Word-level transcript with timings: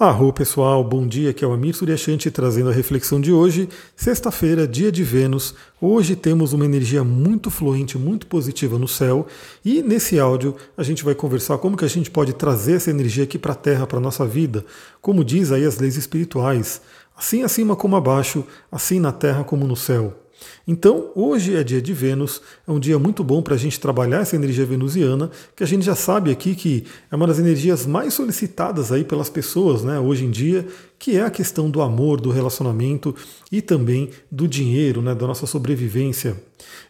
Arro 0.00 0.32
pessoal, 0.32 0.84
bom 0.84 1.08
dia, 1.08 1.30
aqui 1.30 1.44
é 1.44 1.48
o 1.48 1.52
Amir 1.52 1.74
Suryashanti 1.74 2.30
trazendo 2.30 2.70
a 2.70 2.72
reflexão 2.72 3.20
de 3.20 3.32
hoje, 3.32 3.68
sexta-feira, 3.96 4.64
dia 4.64 4.92
de 4.92 5.02
Vênus. 5.02 5.56
Hoje 5.80 6.14
temos 6.14 6.52
uma 6.52 6.64
energia 6.64 7.02
muito 7.02 7.50
fluente, 7.50 7.98
muito 7.98 8.28
positiva 8.28 8.78
no 8.78 8.86
céu 8.86 9.26
e 9.64 9.82
nesse 9.82 10.16
áudio 10.20 10.54
a 10.76 10.84
gente 10.84 11.04
vai 11.04 11.16
conversar 11.16 11.58
como 11.58 11.76
que 11.76 11.84
a 11.84 11.88
gente 11.88 12.12
pode 12.12 12.32
trazer 12.32 12.74
essa 12.74 12.90
energia 12.90 13.24
aqui 13.24 13.40
para 13.40 13.54
a 13.54 13.56
Terra, 13.56 13.88
para 13.88 13.98
a 13.98 14.00
nossa 14.00 14.24
vida, 14.24 14.64
como 15.00 15.24
diz 15.24 15.50
aí 15.50 15.64
as 15.64 15.78
leis 15.80 15.96
espirituais, 15.96 16.80
assim 17.16 17.42
acima 17.42 17.74
como 17.74 17.96
abaixo, 17.96 18.44
assim 18.70 19.00
na 19.00 19.10
Terra 19.10 19.42
como 19.42 19.66
no 19.66 19.74
céu. 19.74 20.27
Então, 20.66 21.10
hoje 21.14 21.56
é 21.56 21.64
dia 21.64 21.80
de 21.80 21.92
Vênus, 21.92 22.42
é 22.66 22.70
um 22.70 22.78
dia 22.78 22.98
muito 22.98 23.24
bom 23.24 23.42
para 23.42 23.54
a 23.54 23.58
gente 23.58 23.80
trabalhar 23.80 24.20
essa 24.20 24.36
energia 24.36 24.64
venusiana, 24.64 25.30
que 25.56 25.62
a 25.62 25.66
gente 25.66 25.84
já 25.84 25.94
sabe 25.94 26.30
aqui 26.30 26.54
que 26.54 26.84
é 27.10 27.16
uma 27.16 27.26
das 27.26 27.38
energias 27.38 27.86
mais 27.86 28.14
solicitadas 28.14 28.92
aí 28.92 29.04
pelas 29.04 29.30
pessoas, 29.30 29.82
né, 29.82 29.98
hoje 29.98 30.24
em 30.24 30.30
dia, 30.30 30.66
que 30.98 31.16
é 31.16 31.22
a 31.22 31.30
questão 31.30 31.70
do 31.70 31.80
amor, 31.80 32.20
do 32.20 32.30
relacionamento 32.30 33.14
e 33.50 33.62
também 33.62 34.10
do 34.30 34.46
dinheiro, 34.46 35.00
né, 35.00 35.14
da 35.14 35.26
nossa 35.26 35.46
sobrevivência. 35.46 36.36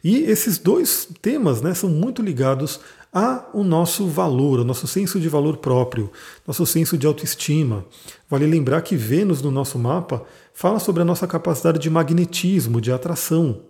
E 0.03 0.19
esses 0.23 0.59
dois 0.59 1.09
temas, 1.21 1.61
né, 1.61 1.75
são 1.75 1.91
muito 1.91 2.23
ligados 2.23 2.81
a 3.13 3.47
o 3.53 3.65
nosso 3.65 4.07
valor, 4.07 4.61
o 4.61 4.65
nosso 4.65 4.87
senso 4.87 5.19
de 5.19 5.29
valor 5.29 5.57
próprio, 5.57 6.11
nosso 6.47 6.67
senso 6.67 6.99
de 6.99 7.07
autoestima. 7.07 7.85
Vale 8.29 8.47
lembrar 8.47 8.83
que 8.83 8.97
Vênus 8.97 9.43
no 9.43 9.51
nosso 9.51 9.79
mapa 9.79 10.23
fala 10.53 10.79
sobre 10.79 11.03
a 11.03 11.05
nossa 11.05 11.27
capacidade 11.27 11.79
de 11.79 11.89
magnetismo, 11.89 12.81
de 12.81 12.93
atração. 12.93 13.61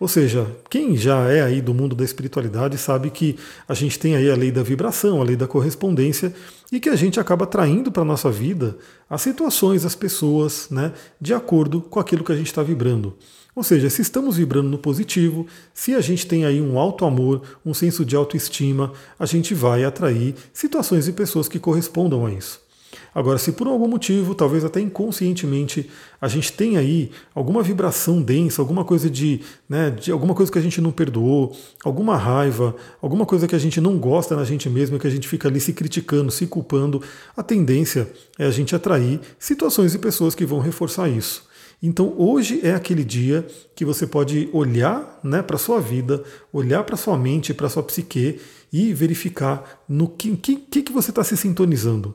Ou 0.00 0.06
seja, 0.06 0.46
quem 0.70 0.96
já 0.96 1.28
é 1.30 1.42
aí 1.42 1.60
do 1.60 1.74
mundo 1.74 1.94
da 1.94 2.04
espiritualidade 2.04 2.78
sabe 2.78 3.10
que 3.10 3.36
a 3.66 3.74
gente 3.74 3.98
tem 3.98 4.14
aí 4.14 4.30
a 4.30 4.36
lei 4.36 4.50
da 4.50 4.62
vibração, 4.62 5.20
a 5.20 5.24
lei 5.24 5.36
da 5.36 5.46
correspondência 5.46 6.32
e 6.70 6.78
que 6.78 6.88
a 6.88 6.96
gente 6.96 7.18
acaba 7.18 7.44
atraindo 7.44 7.90
para 7.90 8.02
a 8.02 8.06
nossa 8.06 8.30
vida 8.30 8.76
as 9.08 9.22
situações, 9.22 9.84
as 9.84 9.94
pessoas, 9.94 10.68
né, 10.70 10.92
de 11.20 11.34
acordo 11.34 11.80
com 11.80 11.98
aquilo 11.98 12.22
que 12.22 12.32
a 12.32 12.36
gente 12.36 12.46
está 12.46 12.62
vibrando. 12.62 13.16
Ou 13.56 13.64
seja, 13.64 13.90
se 13.90 14.02
estamos 14.02 14.36
vibrando 14.36 14.68
no 14.68 14.78
positivo, 14.78 15.44
se 15.74 15.94
a 15.94 16.00
gente 16.00 16.26
tem 16.26 16.44
aí 16.44 16.60
um 16.60 16.78
alto 16.78 17.04
amor, 17.04 17.42
um 17.66 17.74
senso 17.74 18.04
de 18.04 18.14
autoestima, 18.14 18.92
a 19.18 19.26
gente 19.26 19.52
vai 19.52 19.84
atrair 19.84 20.36
situações 20.52 21.08
e 21.08 21.12
pessoas 21.12 21.48
que 21.48 21.58
correspondam 21.58 22.24
a 22.24 22.30
isso. 22.30 22.67
Agora, 23.14 23.38
se 23.38 23.52
por 23.52 23.66
algum 23.66 23.88
motivo, 23.88 24.34
talvez 24.34 24.64
até 24.64 24.80
inconscientemente, 24.80 25.88
a 26.20 26.28
gente 26.28 26.52
tem 26.52 26.76
aí 26.76 27.10
alguma 27.34 27.62
vibração 27.62 28.20
densa, 28.20 28.60
alguma 28.60 28.84
coisa 28.84 29.08
de, 29.08 29.40
né, 29.68 29.90
de 29.90 30.12
alguma 30.12 30.34
coisa 30.34 30.52
que 30.52 30.58
a 30.58 30.62
gente 30.62 30.80
não 30.80 30.90
perdoou, 30.90 31.56
alguma 31.84 32.16
raiva, 32.16 32.76
alguma 33.00 33.24
coisa 33.24 33.48
que 33.48 33.54
a 33.54 33.58
gente 33.58 33.80
não 33.80 33.98
gosta 33.98 34.36
na 34.36 34.44
gente 34.44 34.68
mesmo, 34.68 34.98
que 34.98 35.06
a 35.06 35.10
gente 35.10 35.26
fica 35.26 35.48
ali 35.48 35.60
se 35.60 35.72
criticando, 35.72 36.30
se 36.30 36.46
culpando, 36.46 37.02
a 37.36 37.42
tendência 37.42 38.10
é 38.38 38.44
a 38.44 38.50
gente 38.50 38.74
atrair 38.74 39.20
situações 39.38 39.94
e 39.94 39.98
pessoas 39.98 40.34
que 40.34 40.44
vão 40.44 40.58
reforçar 40.58 41.08
isso. 41.08 41.48
Então 41.82 42.12
hoje 42.18 42.60
é 42.64 42.74
aquele 42.74 43.04
dia 43.04 43.46
que 43.74 43.84
você 43.84 44.06
pode 44.06 44.48
olhar 44.52 45.20
né, 45.22 45.42
para 45.42 45.56
a 45.56 45.58
sua 45.58 45.80
vida, 45.80 46.24
olhar 46.52 46.82
para 46.82 46.96
a 46.96 46.98
sua 46.98 47.16
mente, 47.16 47.54
para 47.54 47.68
a 47.68 47.70
sua 47.70 47.84
psique 47.84 48.40
e 48.72 48.92
verificar 48.92 49.84
no 49.88 50.08
que, 50.08 50.36
que, 50.36 50.82
que 50.82 50.92
você 50.92 51.10
está 51.10 51.22
se 51.22 51.36
sintonizando 51.36 52.14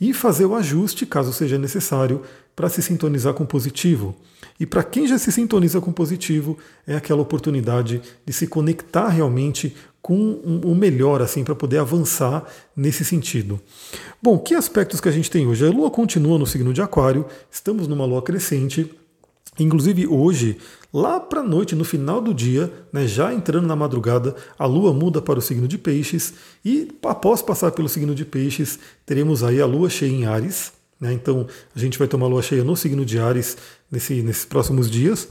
e 0.00 0.12
fazer 0.12 0.44
o 0.46 0.54
ajuste, 0.54 1.06
caso 1.06 1.32
seja 1.32 1.58
necessário, 1.58 2.22
para 2.54 2.68
se 2.68 2.82
sintonizar 2.82 3.34
com 3.34 3.44
positivo. 3.44 4.14
E 4.58 4.64
para 4.64 4.84
quem 4.84 5.06
já 5.06 5.18
se 5.18 5.32
sintoniza 5.32 5.80
com 5.80 5.92
positivo, 5.92 6.56
é 6.86 6.94
aquela 6.94 7.22
oportunidade 7.22 8.00
de 8.24 8.32
se 8.32 8.46
conectar 8.46 9.08
realmente 9.08 9.74
com 10.00 10.32
o 10.62 10.74
melhor, 10.74 11.22
assim, 11.22 11.42
para 11.42 11.54
poder 11.54 11.78
avançar 11.78 12.44
nesse 12.76 13.04
sentido. 13.04 13.58
Bom, 14.22 14.38
que 14.38 14.54
aspectos 14.54 15.00
que 15.00 15.08
a 15.08 15.12
gente 15.12 15.30
tem 15.30 15.46
hoje? 15.46 15.66
A 15.66 15.70
Lua 15.70 15.90
continua 15.90 16.38
no 16.38 16.46
signo 16.46 16.74
de 16.74 16.82
Aquário, 16.82 17.24
estamos 17.50 17.88
numa 17.88 18.04
Lua 18.04 18.20
crescente. 18.20 18.94
Inclusive 19.58 20.06
hoje, 20.06 20.58
lá 20.94 21.18
para 21.18 21.40
a 21.40 21.44
noite, 21.44 21.74
no 21.74 21.84
final 21.84 22.20
do 22.20 22.32
dia, 22.32 22.72
né, 22.92 23.04
já 23.04 23.34
entrando 23.34 23.66
na 23.66 23.74
madrugada, 23.74 24.36
a 24.56 24.64
Lua 24.64 24.92
muda 24.92 25.20
para 25.20 25.40
o 25.40 25.42
signo 25.42 25.66
de 25.66 25.76
Peixes 25.76 26.34
e 26.64 26.88
após 27.02 27.42
passar 27.42 27.72
pelo 27.72 27.88
signo 27.88 28.14
de 28.14 28.24
Peixes, 28.24 28.78
teremos 29.04 29.42
aí 29.42 29.60
a 29.60 29.66
Lua 29.66 29.90
cheia 29.90 30.12
em 30.12 30.24
Ares. 30.24 30.72
Né, 31.00 31.12
então 31.12 31.48
a 31.74 31.78
gente 31.80 31.98
vai 31.98 32.08
uma 32.14 32.28
Lua 32.28 32.40
cheia 32.40 32.62
no 32.62 32.76
signo 32.76 33.04
de 33.04 33.18
Ares 33.18 33.56
nesse, 33.90 34.22
nesses 34.22 34.44
próximos 34.44 34.88
dias. 34.88 35.26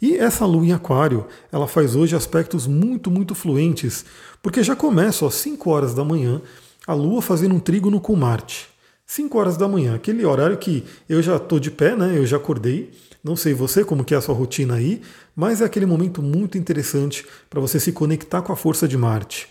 E 0.00 0.16
essa 0.16 0.46
Lua 0.46 0.64
em 0.64 0.72
Aquário, 0.72 1.26
ela 1.50 1.66
faz 1.66 1.96
hoje 1.96 2.14
aspectos 2.14 2.68
muito, 2.68 3.10
muito 3.10 3.34
fluentes, 3.34 4.04
porque 4.40 4.62
já 4.62 4.76
começa 4.76 5.26
às 5.26 5.34
5 5.34 5.68
horas 5.68 5.94
da 5.94 6.04
manhã 6.04 6.40
a 6.86 6.94
Lua 6.94 7.20
fazendo 7.20 7.56
um 7.56 7.60
trígono 7.60 8.00
com 8.00 8.14
Marte. 8.14 8.68
5 9.04 9.36
horas 9.36 9.56
da 9.56 9.66
manhã, 9.66 9.96
aquele 9.96 10.24
horário 10.24 10.56
que 10.58 10.84
eu 11.08 11.20
já 11.20 11.36
estou 11.36 11.58
de 11.58 11.72
pé, 11.72 11.96
né? 11.96 12.16
Eu 12.16 12.24
já 12.24 12.36
acordei 12.36 12.92
não 13.22 13.36
sei 13.36 13.54
você 13.54 13.84
como 13.84 14.04
que 14.04 14.14
é 14.14 14.16
a 14.16 14.20
sua 14.20 14.34
rotina 14.34 14.74
aí, 14.74 15.02
mas 15.34 15.60
é 15.60 15.64
aquele 15.64 15.86
momento 15.86 16.22
muito 16.22 16.56
interessante 16.56 17.26
para 17.50 17.60
você 17.60 17.78
se 17.78 17.92
conectar 17.92 18.42
com 18.42 18.52
a 18.52 18.56
força 18.56 18.86
de 18.86 18.96
Marte. 18.96 19.48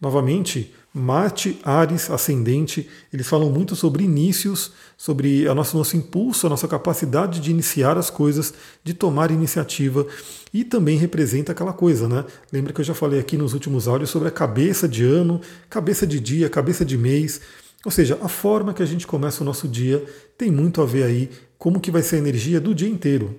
Novamente, 0.00 0.72
Marte, 0.92 1.58
Ares, 1.62 2.10
ascendente, 2.10 2.88
eles 3.12 3.26
falam 3.26 3.50
muito 3.50 3.76
sobre 3.76 4.04
inícios, 4.04 4.72
sobre 4.96 5.46
a 5.46 5.54
nosso, 5.54 5.76
nosso 5.76 5.94
impulso, 5.94 6.46
a 6.46 6.50
nossa 6.50 6.66
capacidade 6.66 7.38
de 7.40 7.50
iniciar 7.50 7.98
as 7.98 8.08
coisas, 8.08 8.54
de 8.82 8.94
tomar 8.94 9.30
iniciativa 9.30 10.06
e 10.54 10.64
também 10.64 10.96
representa 10.96 11.52
aquela 11.52 11.74
coisa, 11.74 12.08
né? 12.08 12.24
Lembra 12.50 12.72
que 12.72 12.80
eu 12.80 12.84
já 12.84 12.94
falei 12.94 13.20
aqui 13.20 13.36
nos 13.36 13.52
últimos 13.52 13.86
áudios 13.86 14.08
sobre 14.08 14.28
a 14.28 14.30
cabeça 14.30 14.88
de 14.88 15.04
ano, 15.04 15.38
cabeça 15.68 16.06
de 16.06 16.18
dia, 16.18 16.48
cabeça 16.48 16.82
de 16.82 16.96
mês. 16.96 17.42
Ou 17.84 17.90
seja, 17.90 18.18
a 18.22 18.28
forma 18.28 18.74
que 18.74 18.82
a 18.82 18.86
gente 18.86 19.06
começa 19.06 19.42
o 19.42 19.46
nosso 19.46 19.68
dia 19.68 20.04
tem 20.36 20.50
muito 20.50 20.82
a 20.82 20.86
ver 20.86 21.04
aí 21.04 21.30
como 21.58 21.80
que 21.80 21.90
vai 21.90 22.02
ser 22.02 22.16
a 22.16 22.18
energia 22.18 22.60
do 22.60 22.74
dia 22.74 22.88
inteiro. 22.88 23.38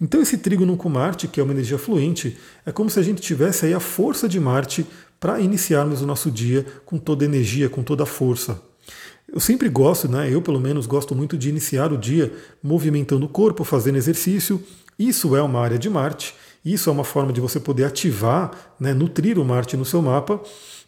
Então 0.00 0.20
esse 0.20 0.38
trígono 0.38 0.76
com 0.76 0.88
Marte, 0.88 1.28
que 1.28 1.40
é 1.40 1.42
uma 1.42 1.52
energia 1.52 1.78
fluente, 1.78 2.36
é 2.64 2.72
como 2.72 2.90
se 2.90 2.98
a 2.98 3.02
gente 3.02 3.20
tivesse 3.20 3.66
aí 3.66 3.74
a 3.74 3.80
força 3.80 4.28
de 4.28 4.38
Marte 4.40 4.86
para 5.20 5.40
iniciarmos 5.40 6.02
o 6.02 6.06
nosso 6.06 6.30
dia 6.30 6.66
com 6.84 6.98
toda 6.98 7.24
a 7.24 7.26
energia, 7.26 7.68
com 7.68 7.82
toda 7.82 8.02
a 8.02 8.06
força. 8.06 8.60
Eu 9.32 9.40
sempre 9.40 9.68
gosto, 9.68 10.08
né? 10.08 10.32
Eu 10.32 10.42
pelo 10.42 10.60
menos 10.60 10.86
gosto 10.86 11.14
muito 11.14 11.36
de 11.36 11.48
iniciar 11.48 11.92
o 11.92 11.98
dia 11.98 12.32
movimentando 12.62 13.26
o 13.26 13.28
corpo, 13.28 13.64
fazendo 13.64 13.96
exercício. 13.96 14.62
Isso 14.98 15.34
é 15.34 15.42
uma 15.42 15.60
área 15.60 15.78
de 15.78 15.88
Marte. 15.88 16.34
Isso 16.64 16.88
é 16.88 16.92
uma 16.92 17.04
forma 17.04 17.32
de 17.32 17.40
você 17.40 17.60
poder 17.60 17.84
ativar, 17.84 18.50
né, 18.80 18.94
nutrir 18.94 19.38
o 19.38 19.44
Marte 19.44 19.76
no 19.76 19.84
seu 19.84 20.00
mapa. 20.00 20.40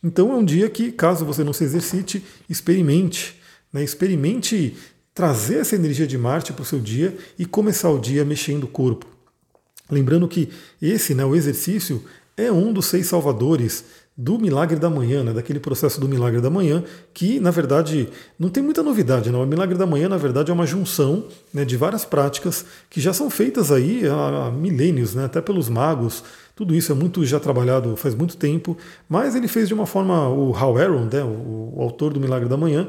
Então 0.07 0.31
é 0.31 0.37
um 0.37 0.45
dia 0.45 0.71
que, 0.71 0.93
caso 0.93 1.25
você 1.25 1.43
não 1.43 1.53
se 1.53 1.65
exercite, 1.65 2.25
experimente. 2.49 3.41
Né, 3.73 3.83
experimente 3.83 4.77
trazer 5.13 5.57
essa 5.57 5.75
energia 5.75 6.07
de 6.07 6.17
Marte 6.17 6.53
para 6.53 6.63
o 6.63 6.65
seu 6.65 6.79
dia 6.79 7.17
e 7.37 7.45
começar 7.45 7.91
o 7.91 7.99
dia 7.99 8.25
mexendo 8.25 8.65
o 8.65 8.69
corpo. 8.69 9.05
Lembrando 9.91 10.29
que 10.29 10.49
esse, 10.81 11.13
né, 11.13 11.25
o 11.25 11.35
exercício, 11.35 12.05
é 12.37 12.53
um 12.53 12.73
dos 12.73 12.87
seis 12.87 13.09
salvadores 13.09 13.85
do 14.17 14.39
milagre 14.39 14.79
da 14.79 14.89
manhã, 14.89 15.25
né, 15.25 15.33
daquele 15.33 15.59
processo 15.59 16.01
do 16.01 16.09
milagre 16.09 16.41
da 16.41 16.49
manhã, 16.49 16.85
que 17.13 17.41
na 17.41 17.51
verdade 17.51 18.09
não 18.39 18.49
tem 18.49 18.63
muita 18.63 18.85
novidade. 18.85 19.31
Né? 19.31 19.37
O 19.37 19.45
milagre 19.45 19.77
da 19.77 19.87
manhã, 19.87 20.09
na 20.09 20.17
verdade, 20.17 20.53
é 20.53 20.55
uma 20.55 20.67
junção 20.67 21.27
né, 21.53 21.65
de 21.65 21.77
várias 21.77 22.05
práticas 22.05 22.65
que 22.89 23.01
já 23.01 23.13
são 23.13 23.29
feitas 23.29 23.73
aí 23.73 24.03
há 24.07 24.53
milênios, 24.53 25.17
né, 25.17 25.25
até 25.25 25.41
pelos 25.41 25.69
magos. 25.69 26.23
Tudo 26.57 26.75
isso 26.75 26.91
é 26.91 26.95
muito 26.95 27.23
já 27.27 27.39
trabalhado 27.39 27.95
faz 27.97 28.15
muito 28.15 28.35
tempo, 28.39 28.79
mas 29.07 29.35
ele 29.35 29.47
fez 29.47 29.69
de 29.69 29.75
uma 29.75 29.85
forma, 29.85 30.27
o 30.31 30.57
Hal 30.57 30.79
Aaron, 30.79 31.05
né, 31.05 31.23
o, 31.23 31.75
o 31.77 31.83
autor 31.83 32.15
do 32.15 32.19
milagre 32.19 32.49
da 32.49 32.57
manhã, 32.57 32.89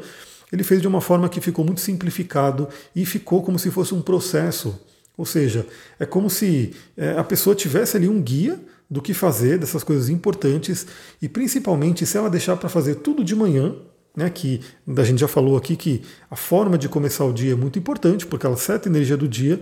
ele 0.54 0.64
fez 0.64 0.82
de 0.82 0.88
uma 0.88 1.02
forma 1.02 1.28
que 1.28 1.42
ficou 1.42 1.66
muito 1.66 1.82
simplificado 1.82 2.70
e 2.96 3.06
ficou 3.06 3.44
como 3.44 3.60
se 3.60 3.70
fosse 3.70 3.94
um 3.94 4.02
processo. 4.02 4.80
Ou 5.18 5.26
seja, 5.26 5.68
é 6.00 6.06
como 6.06 6.30
se 6.30 6.74
é, 6.96 7.18
a 7.18 7.24
pessoa 7.26 7.54
tivesse 7.54 7.98
ali 7.98 8.08
um 8.08 8.22
guia 8.22 8.58
do 8.90 9.02
que 9.02 9.14
fazer, 9.14 9.58
dessas 9.58 9.84
coisas 9.84 10.08
importantes, 10.08 10.88
e 11.22 11.28
principalmente 11.28 12.06
se 12.06 12.18
ela 12.18 12.30
deixar 12.30 12.56
para 12.56 12.70
fazer 12.70 12.96
tudo 12.96 13.22
de 13.22 13.36
manhã, 13.36 13.76
né, 14.16 14.30
que 14.30 14.62
a 14.96 15.04
gente 15.04 15.20
já 15.20 15.28
falou 15.28 15.58
aqui 15.58 15.76
que 15.76 16.02
a 16.32 16.38
forma 16.38 16.78
de 16.78 16.88
começar 16.88 17.26
o 17.26 17.34
dia 17.34 17.52
é 17.52 17.56
muito 17.56 17.78
importante, 17.78 18.26
porque 18.26 18.46
ela 18.46 18.56
seta 18.56 18.88
a 18.88 18.90
energia 18.90 19.18
do 19.18 19.28
dia. 19.28 19.60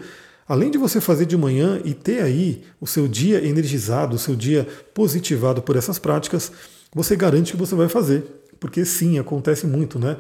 Além 0.48 0.70
de 0.70 0.78
você 0.78 1.02
fazer 1.02 1.26
de 1.26 1.36
manhã 1.36 1.82
e 1.84 1.94
ter 1.94 2.22
aí 2.22 2.62
o 2.80 2.86
seu 2.86 3.08
dia 3.08 3.44
energizado, 3.46 4.16
o 4.16 4.20
seu 4.20 4.36
dia 4.36 4.68
positivado 4.94 5.62
por 5.62 5.76
essas 5.76 5.98
práticas, 5.98 6.52
você 6.94 7.16
garante 7.16 7.52
que 7.52 7.58
você 7.58 7.74
vai 7.74 7.90
fazer. 7.90 8.24
Porque 8.60 8.86
sim, 8.86 9.18
acontece 9.18 9.66
muito, 9.66 9.98
né? 9.98 10.18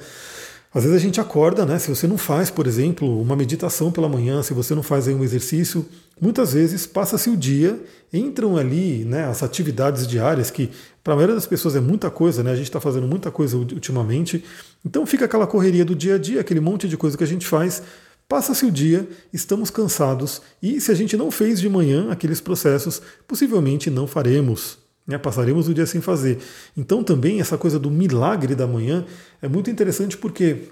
Às 0.74 0.83
vezes 0.83 0.98
a 0.98 1.00
gente 1.00 1.22
acorda, 1.22 1.66
né? 1.66 1.80
Se 1.80 1.88
você 1.88 2.06
não 2.06 2.18
faz, 2.18 2.50
por 2.50 2.68
exemplo, 2.68 3.22
uma 3.22 3.33
meditação 3.33 3.94
pela 3.94 4.10
manhã, 4.10 4.44
se 4.44 4.54
você 4.54 4.75
não 4.75 4.83
faz 4.83 5.07
aí 5.07 5.13
um 5.13 5.24
exercício, 5.24 5.86
muitas 6.19 6.51
vezes 6.51 6.86
passa-se 6.86 7.30
o 7.30 7.38
dia, 7.38 7.81
entram 8.12 8.57
ali 8.57 9.06
né, 9.06 9.24
as 9.24 9.42
atividades 9.42 10.06
diárias, 10.06 10.51
que 10.51 10.69
para 11.01 11.13
a 11.13 11.16
maioria 11.16 11.36
das 11.36 11.48
pessoas 11.48 11.77
é 11.77 11.80
muita 11.80 12.12
coisa, 12.12 12.44
né? 12.44 12.51
A 12.51 12.56
gente 12.56 12.66
está 12.66 12.81
fazendo 12.81 13.07
muita 13.07 13.31
coisa 13.31 13.56
ultimamente. 13.56 14.44
Então 14.86 15.06
fica 15.06 15.24
aquela 15.24 15.48
correria 15.48 15.86
do 15.86 15.95
dia 15.95 16.16
a 16.16 16.18
dia, 16.18 16.42
aquele 16.42 16.60
monte 16.60 16.89
de 16.89 16.98
coisa 16.98 17.18
que 17.18 17.24
a 17.24 17.27
gente 17.27 17.48
faz. 17.48 17.81
Passa-se 18.27 18.66
o 18.66 18.72
dia, 18.72 19.07
estamos 19.31 19.69
cansados, 19.69 20.42
e 20.62 20.81
se 20.81 20.92
a 20.92 20.95
gente 20.95 21.16
não 21.16 21.30
fez 21.30 21.60
de 21.60 21.69
manhã 21.69 22.10
aqueles 22.10 22.42
processos, 22.42 23.01
possivelmente 23.27 23.89
não 23.89 24.07
faremos. 24.07 24.80
Né? 25.06 25.18
Passaremos 25.18 25.68
o 25.68 25.74
dia 25.74 25.86
sem 25.86 26.01
fazer. 26.01 26.39
Então 26.75 27.04
também 27.04 27.39
essa 27.39 27.57
coisa 27.57 27.77
do 27.77 27.92
milagre 27.92 28.56
da 28.56 28.66
manhã 28.66 29.06
é 29.42 29.48
muito 29.48 29.69
interessante 29.69 30.18
porque 30.18 30.69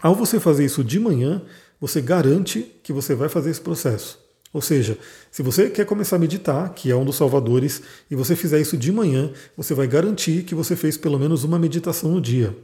Ao 0.00 0.14
você 0.14 0.38
fazer 0.38 0.64
isso 0.64 0.84
de 0.84 1.00
manhã, 1.00 1.42
você 1.80 2.00
garante 2.00 2.62
que 2.84 2.92
você 2.92 3.16
vai 3.16 3.28
fazer 3.28 3.50
esse 3.50 3.60
processo. 3.60 4.18
Ou 4.52 4.62
seja, 4.62 4.96
se 5.30 5.42
você 5.42 5.68
quer 5.68 5.84
começar 5.84 6.16
a 6.16 6.18
meditar, 6.18 6.72
que 6.72 6.90
é 6.90 6.96
um 6.96 7.04
dos 7.04 7.16
salvadores, 7.16 7.82
e 8.10 8.14
você 8.14 8.34
fizer 8.36 8.60
isso 8.60 8.76
de 8.76 8.90
manhã, 8.92 9.30
você 9.56 9.74
vai 9.74 9.86
garantir 9.86 10.44
que 10.44 10.54
você 10.54 10.76
fez 10.76 10.96
pelo 10.96 11.18
menos 11.18 11.44
uma 11.44 11.58
meditação 11.58 12.12
no 12.12 12.20
dia. 12.20 12.56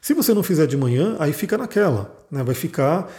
Se 0.00 0.14
você 0.14 0.32
não 0.32 0.42
fizer 0.42 0.66
de 0.66 0.76
manhã, 0.76 1.16
aí 1.18 1.32
fica 1.32 1.58
naquela, 1.58 2.24
né? 2.30 2.42
vai 2.42 2.54
ficar. 2.54 3.12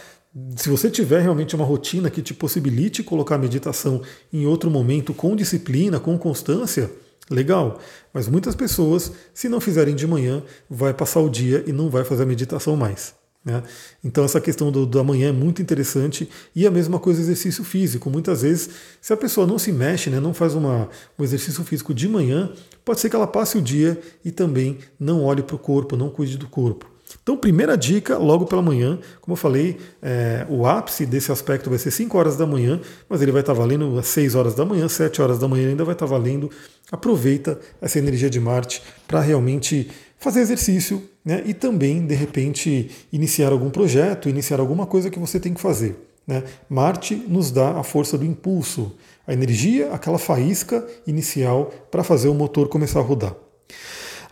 Se 0.55 0.69
você 0.69 0.89
tiver 0.89 1.21
realmente 1.21 1.55
uma 1.55 1.65
rotina 1.65 2.09
que 2.09 2.21
te 2.21 2.33
possibilite 2.33 3.03
colocar 3.03 3.35
a 3.35 3.39
meditação 3.39 4.01
em 4.31 4.45
outro 4.45 4.69
momento 4.69 5.13
com 5.13 5.35
disciplina, 5.35 5.99
com 5.99 6.17
constância, 6.17 6.91
legal. 7.29 7.79
Mas 8.13 8.27
muitas 8.27 8.55
pessoas, 8.55 9.11
se 9.33 9.49
não 9.49 9.59
fizerem 9.59 9.95
de 9.95 10.05
manhã, 10.07 10.43
vai 10.69 10.93
passar 10.93 11.21
o 11.21 11.29
dia 11.29 11.63
e 11.65 11.71
não 11.71 11.89
vai 11.89 12.03
fazer 12.03 12.23
a 12.23 12.25
meditação 12.25 12.75
mais. 12.75 13.15
Né? 13.43 13.63
Então 14.03 14.25
essa 14.25 14.41
questão 14.41 14.71
do, 14.71 14.85
do 14.85 14.99
amanhã 14.99 15.29
é 15.29 15.31
muito 15.31 15.61
interessante 15.61 16.29
e 16.53 16.67
a 16.67 16.71
mesma 16.71 16.99
coisa 16.99 17.21
exercício 17.21 17.63
físico. 17.63 18.09
Muitas 18.09 18.41
vezes, 18.41 18.69
se 19.01 19.13
a 19.13 19.17
pessoa 19.17 19.47
não 19.47 19.57
se 19.57 19.71
mexe, 19.71 20.09
né, 20.09 20.19
não 20.19 20.33
faz 20.33 20.53
uma, 20.53 20.89
um 21.17 21.23
exercício 21.23 21.63
físico 21.63 21.93
de 21.93 22.09
manhã, 22.09 22.51
pode 22.83 22.99
ser 22.99 23.09
que 23.09 23.15
ela 23.15 23.27
passe 23.27 23.57
o 23.57 23.61
dia 23.61 23.99
e 24.23 24.31
também 24.31 24.79
não 24.99 25.23
olhe 25.23 25.41
para 25.41 25.55
o 25.55 25.59
corpo, 25.59 25.95
não 25.95 26.09
cuide 26.09 26.37
do 26.37 26.47
corpo. 26.47 26.96
Então, 27.27 27.35
primeira 27.35 27.77
dica, 27.77 28.18
logo 28.18 28.45
pela 28.45 28.62
manhã, 28.62 28.97
como 29.19 29.33
eu 29.33 29.35
falei, 29.35 29.75
é, 30.01 30.47
o 30.50 30.65
ápice 30.65 31.06
desse 31.06 31.29
aspecto 31.29 31.69
vai 31.69 31.77
ser 31.77 31.91
5 31.91 32.18
horas 32.18 32.38
da 32.38 32.47
manhã, 32.47 32.79
mas 33.09 33.21
ele 33.21 33.33
vai 33.33 33.41
estar 33.41 33.51
valendo 33.51 34.00
às 34.00 34.07
6 34.07 34.33
horas 34.33 34.56
da 34.56 34.63
manhã, 34.63 34.88
7 34.88 35.21
horas 35.21 35.38
da 35.38 35.45
manhã 35.45 35.68
ainda 35.68 35.83
vai 35.83 35.91
estar 35.91 36.06
valendo. 36.06 36.50
Aproveita 36.89 37.59
essa 37.81 38.00
energia 38.00 38.29
de 38.29 38.39
Marte 38.39 38.81
para 39.06 39.19
realmente 39.19 39.91
fazer 40.18 40.39
exercício 40.39 41.03
né, 41.25 41.44
e 41.45 41.53
também, 41.53 42.07
de 42.07 42.15
repente, 42.15 42.91
iniciar 43.12 43.51
algum 43.51 43.69
projeto, 43.69 44.30
iniciar 44.30 44.62
alguma 44.62 44.85
coisa 44.85 45.09
que 45.09 45.19
você 45.19 45.38
tem 45.38 45.53
que 45.53 45.59
fazer. 45.59 45.97
Né? 46.25 46.45
Marte 46.69 47.13
nos 47.27 47.51
dá 47.51 47.77
a 47.77 47.83
força 47.83 48.18
do 48.18 48.23
impulso, 48.23 48.94
a 49.27 49.33
energia, 49.33 49.91
aquela 49.91 50.18
faísca 50.18 50.88
inicial 51.06 51.73
para 51.91 52.06
fazer 52.06 52.30
o 52.30 52.33
motor 52.33 52.69
começar 52.69 53.00
a 53.00 53.03
rodar. 53.03 53.35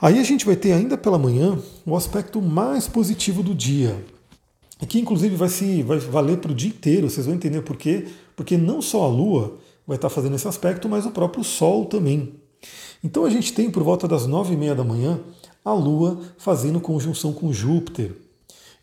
Aí 0.01 0.19
a 0.19 0.23
gente 0.23 0.45
vai 0.45 0.55
ter 0.55 0.73
ainda 0.73 0.97
pela 0.97 1.17
manhã 1.17 1.57
o 1.85 1.95
aspecto 1.95 2.41
mais 2.41 2.87
positivo 2.87 3.41
do 3.41 3.55
dia, 3.55 3.95
que 4.87 4.99
inclusive 4.99 5.35
vai 5.35 5.49
se 5.49 5.81
vai 5.83 5.97
valer 5.99 6.37
para 6.37 6.51
o 6.51 6.55
dia 6.55 6.69
inteiro, 6.69 7.09
vocês 7.09 7.25
vão 7.25 7.35
entender 7.35 7.61
por 7.61 7.77
quê, 7.77 8.07
porque 8.35 8.57
não 8.57 8.81
só 8.81 9.03
a 9.03 9.07
Lua 9.07 9.57
vai 9.87 9.95
estar 9.95 10.09
fazendo 10.09 10.35
esse 10.35 10.47
aspecto, 10.47 10.89
mas 10.89 11.05
o 11.05 11.11
próprio 11.11 11.43
Sol 11.43 11.85
também. 11.85 12.33
Então 13.03 13.23
a 13.23 13.29
gente 13.29 13.53
tem 13.53 13.69
por 13.69 13.83
volta 13.83 14.07
das 14.07 14.25
nove 14.25 14.53
e 14.53 14.57
meia 14.57 14.75
da 14.75 14.83
manhã 14.83 15.19
a 15.63 15.73
Lua 15.73 16.19
fazendo 16.37 16.79
conjunção 16.79 17.33
com 17.33 17.53
Júpiter. 17.53 18.24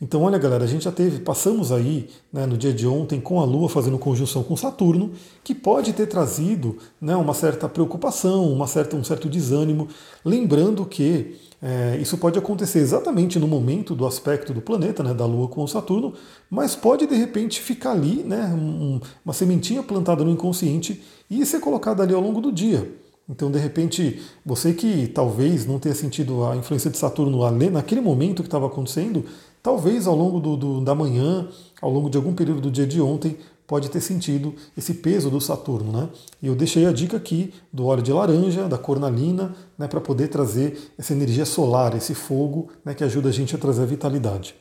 Então, 0.03 0.23
olha, 0.23 0.37
galera, 0.37 0.65
a 0.65 0.67
gente 0.67 0.83
já 0.83 0.91
teve, 0.91 1.21
passamos 1.21 1.71
aí 1.71 2.09
né, 2.33 2.45
no 2.45 2.59
dia 2.59 2.73
de 2.73 2.89
ontem 2.89 3.21
com 3.21 3.39
a 3.39 3.45
Lua 3.45 3.69
fazendo 3.69 3.97
conjunção 3.97 4.43
com 4.43 4.57
Saturno, 4.57 5.13
que 5.45 5.55
pode 5.55 5.93
ter 5.93 6.07
trazido 6.09 6.77
né, 7.01 7.15
uma 7.15 7.33
certa 7.33 7.69
preocupação, 7.69 8.53
uma 8.53 8.67
certa, 8.67 8.97
um 8.97 9.05
certo 9.05 9.29
desânimo, 9.29 9.87
lembrando 10.25 10.85
que 10.85 11.37
é, 11.63 11.97
isso 12.03 12.19
pode 12.19 12.37
acontecer 12.37 12.81
exatamente 12.81 13.39
no 13.39 13.47
momento 13.47 13.95
do 13.95 14.05
aspecto 14.05 14.53
do 14.53 14.61
planeta, 14.61 15.05
né, 15.05 15.15
da 15.15 15.25
Lua 15.25 15.47
com 15.47 15.63
o 15.63 15.69
Saturno, 15.69 16.15
mas 16.51 16.75
pode 16.75 17.07
de 17.07 17.15
repente 17.15 17.61
ficar 17.61 17.93
ali, 17.93 18.25
né, 18.25 18.53
um, 18.53 18.99
uma 19.25 19.33
sementinha 19.33 19.85
plantada 19.85 20.25
no 20.25 20.33
inconsciente 20.33 21.01
e 21.31 21.47
ser 21.47 21.61
colocada 21.61 22.03
ali 22.03 22.13
ao 22.13 22.21
longo 22.21 22.41
do 22.41 22.51
dia. 22.51 22.93
Então, 23.29 23.53
de 23.53 23.59
repente, 23.59 24.21
você 24.45 24.75
que 24.75 25.07
talvez 25.07 25.65
não 25.65 25.79
tenha 25.79 25.95
sentido 25.95 26.45
a 26.45 26.57
influência 26.57 26.91
de 26.91 26.99
Saturno 26.99 27.39
naquele 27.71 28.01
momento 28.01 28.43
que 28.43 28.49
estava 28.49 28.67
acontecendo, 28.67 29.25
talvez 29.63 30.07
ao 30.07 30.17
longo 30.17 30.41
do, 30.41 30.57
do, 30.57 30.81
da 30.81 30.95
manhã, 30.95 31.49
ao 31.81 31.91
longo 31.91 32.11
de 32.11 32.17
algum 32.17 32.35
período 32.35 32.61
do 32.61 32.71
dia 32.71 32.87
de 32.87 33.01
ontem, 33.01 33.37
pode 33.67 33.89
ter 33.89 34.01
sentido 34.01 34.55
esse 34.77 34.95
peso 34.95 35.31
do 35.31 35.41
Saturno. 35.41 35.93
Né? 35.93 36.09
E 36.43 36.47
eu 36.47 36.55
deixei 36.55 36.85
a 36.87 36.93
dica 36.93 37.17
aqui 37.17 37.55
do 37.73 37.87
óleo 37.87 38.03
de 38.03 38.13
laranja, 38.13 38.69
da 38.69 38.77
cornalina, 38.77 39.55
né, 39.79 39.89
para 39.89 40.01
poder 40.01 40.29
trazer 40.29 40.93
essa 40.99 41.13
energia 41.13 41.47
solar, 41.47 41.97
esse 41.97 42.15
fogo 42.15 42.69
né, 42.85 42.93
que 42.93 43.05
ajuda 43.05 43.29
a 43.29 43.33
gente 43.33 43.55
a 43.55 43.59
trazer 43.59 43.83
a 43.83 43.87
vitalidade. 43.87 44.55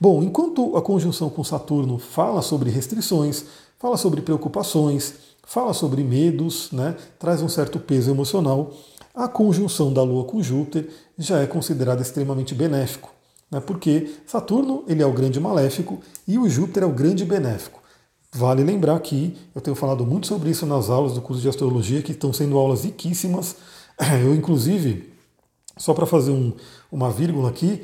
Bom, 0.00 0.22
enquanto 0.22 0.76
a 0.76 0.82
conjunção 0.82 1.28
com 1.30 1.44
Saturno 1.44 1.98
fala 1.98 2.42
sobre 2.42 2.70
restrições, 2.70 3.44
fala 3.78 3.96
sobre 3.96 4.22
preocupações, 4.22 5.14
fala 5.44 5.72
sobre 5.72 6.02
medos, 6.02 6.72
né, 6.72 6.96
traz 7.18 7.42
um 7.42 7.48
certo 7.48 7.78
peso 7.78 8.10
emocional. 8.10 8.72
A 9.14 9.28
conjunção 9.28 9.92
da 9.92 10.02
Lua 10.02 10.24
com 10.24 10.42
Júpiter 10.42 10.88
já 11.16 11.40
é 11.40 11.46
considerada 11.46 12.02
extremamente 12.02 12.54
benéfico, 12.54 13.10
né, 13.50 13.60
porque 13.60 14.10
Saturno 14.26 14.84
ele 14.86 15.02
é 15.02 15.06
o 15.06 15.12
grande 15.12 15.40
maléfico 15.40 16.00
e 16.26 16.38
o 16.38 16.48
Júpiter 16.48 16.82
é 16.82 16.86
o 16.86 16.92
grande 16.92 17.24
benéfico. 17.24 17.78
Vale 18.32 18.62
lembrar 18.62 19.00
que 19.00 19.36
eu 19.54 19.60
tenho 19.60 19.74
falado 19.74 20.04
muito 20.04 20.26
sobre 20.26 20.50
isso 20.50 20.66
nas 20.66 20.90
aulas 20.90 21.14
do 21.14 21.22
curso 21.22 21.40
de 21.40 21.48
astrologia, 21.48 22.02
que 22.02 22.12
estão 22.12 22.32
sendo 22.32 22.58
aulas 22.58 22.84
riquíssimas. 22.84 23.56
Eu, 24.22 24.34
inclusive, 24.34 25.12
só 25.78 25.94
para 25.94 26.06
fazer 26.06 26.30
um, 26.30 26.52
uma 26.92 27.10
vírgula 27.10 27.48
aqui, 27.48 27.82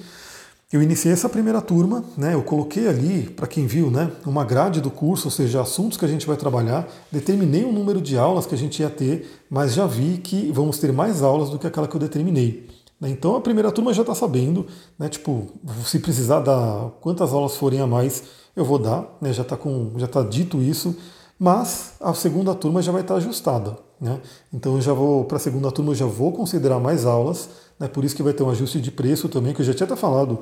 eu 0.73 0.83
iniciei 0.83 1.13
essa 1.13 1.29
primeira 1.29 1.61
turma, 1.61 2.05
né, 2.17 2.35
eu 2.35 2.43
coloquei 2.43 2.89
ali, 2.89 3.31
para 3.31 3.47
quem 3.47 3.65
viu, 3.65 3.93
né, 3.93 4.11
uma 4.27 4.45
grade 4.45 4.81
do 4.81 4.91
curso, 4.91 5.29
ou 5.29 5.31
seja, 5.31 5.61
assuntos 5.61 5.97
que 5.97 6.05
a 6.05 6.09
gente 6.09 6.27
vai 6.27 6.37
trabalhar, 6.37 6.89
determinei 7.13 7.65
o 7.65 7.71
número 7.71 8.01
de 8.01 8.19
aulas 8.19 8.45
que 8.45 8.57
a 8.57 8.59
gente 8.59 8.83
ia 8.83 8.91
ter, 8.91 9.45
mas 9.49 9.73
já 9.73 9.87
vi 9.87 10.19
que 10.19 10.51
vamos 10.51 10.79
ter 10.79 10.93
mais 10.93 11.23
aulas 11.23 11.49
do 11.49 11.61
que 11.61 11.67
aquela 11.67 11.87
que 11.87 11.95
eu 11.95 12.01
determinei. 12.01 12.67
Né. 13.05 13.11
Então 13.11 13.37
a 13.37 13.41
primeira 13.41 13.71
turma 13.71 13.93
já 13.93 14.01
está 14.01 14.15
sabendo, 14.15 14.67
né, 14.99 15.09
tipo, 15.11 15.49
se 15.85 15.99
precisar 15.99 16.41
dar 16.41 16.91
quantas 17.03 17.33
aulas 17.35 17.57
forem 17.57 17.81
a 17.81 17.87
mais, 17.87 18.25
eu 18.57 18.65
vou 18.65 18.79
dar, 18.79 19.07
né, 19.21 19.31
já 19.33 19.43
está 19.43 19.59
já 19.97 20.07
tá 20.09 20.23
dito 20.23 20.63
isso, 20.63 20.97
mas 21.39 21.93
a 22.01 22.15
segunda 22.15 22.55
turma 22.55 22.81
já 22.81 22.91
vai 22.91 23.03
estar 23.03 23.15
tá 23.15 23.19
ajustada. 23.19 23.77
Né? 24.01 24.21
Então 24.53 24.75
eu 24.75 24.81
já 24.81 24.93
vou, 24.93 25.25
para 25.25 25.37
a 25.37 25.41
segunda 25.41 25.71
turma, 25.71 25.93
eu 25.93 25.95
já 25.95 26.07
vou 26.07 26.33
considerar 26.33 26.81
mais 26.81 27.05
aulas, 27.05 27.49
né? 27.79 27.89
por 27.89 28.05
isso 28.05 28.15
que 28.15 28.23
vai 28.23 28.33
ter 28.33 28.43
um 28.43 28.51
ajuste 28.51 28.81
de 28.81 28.91
preço 28.91 29.29
também, 29.29 29.53
que 29.53 29.61
eu 29.61 29.67
já 29.67 29.75
tinha 29.75 29.87
até 29.87 29.97
falado 29.97 30.41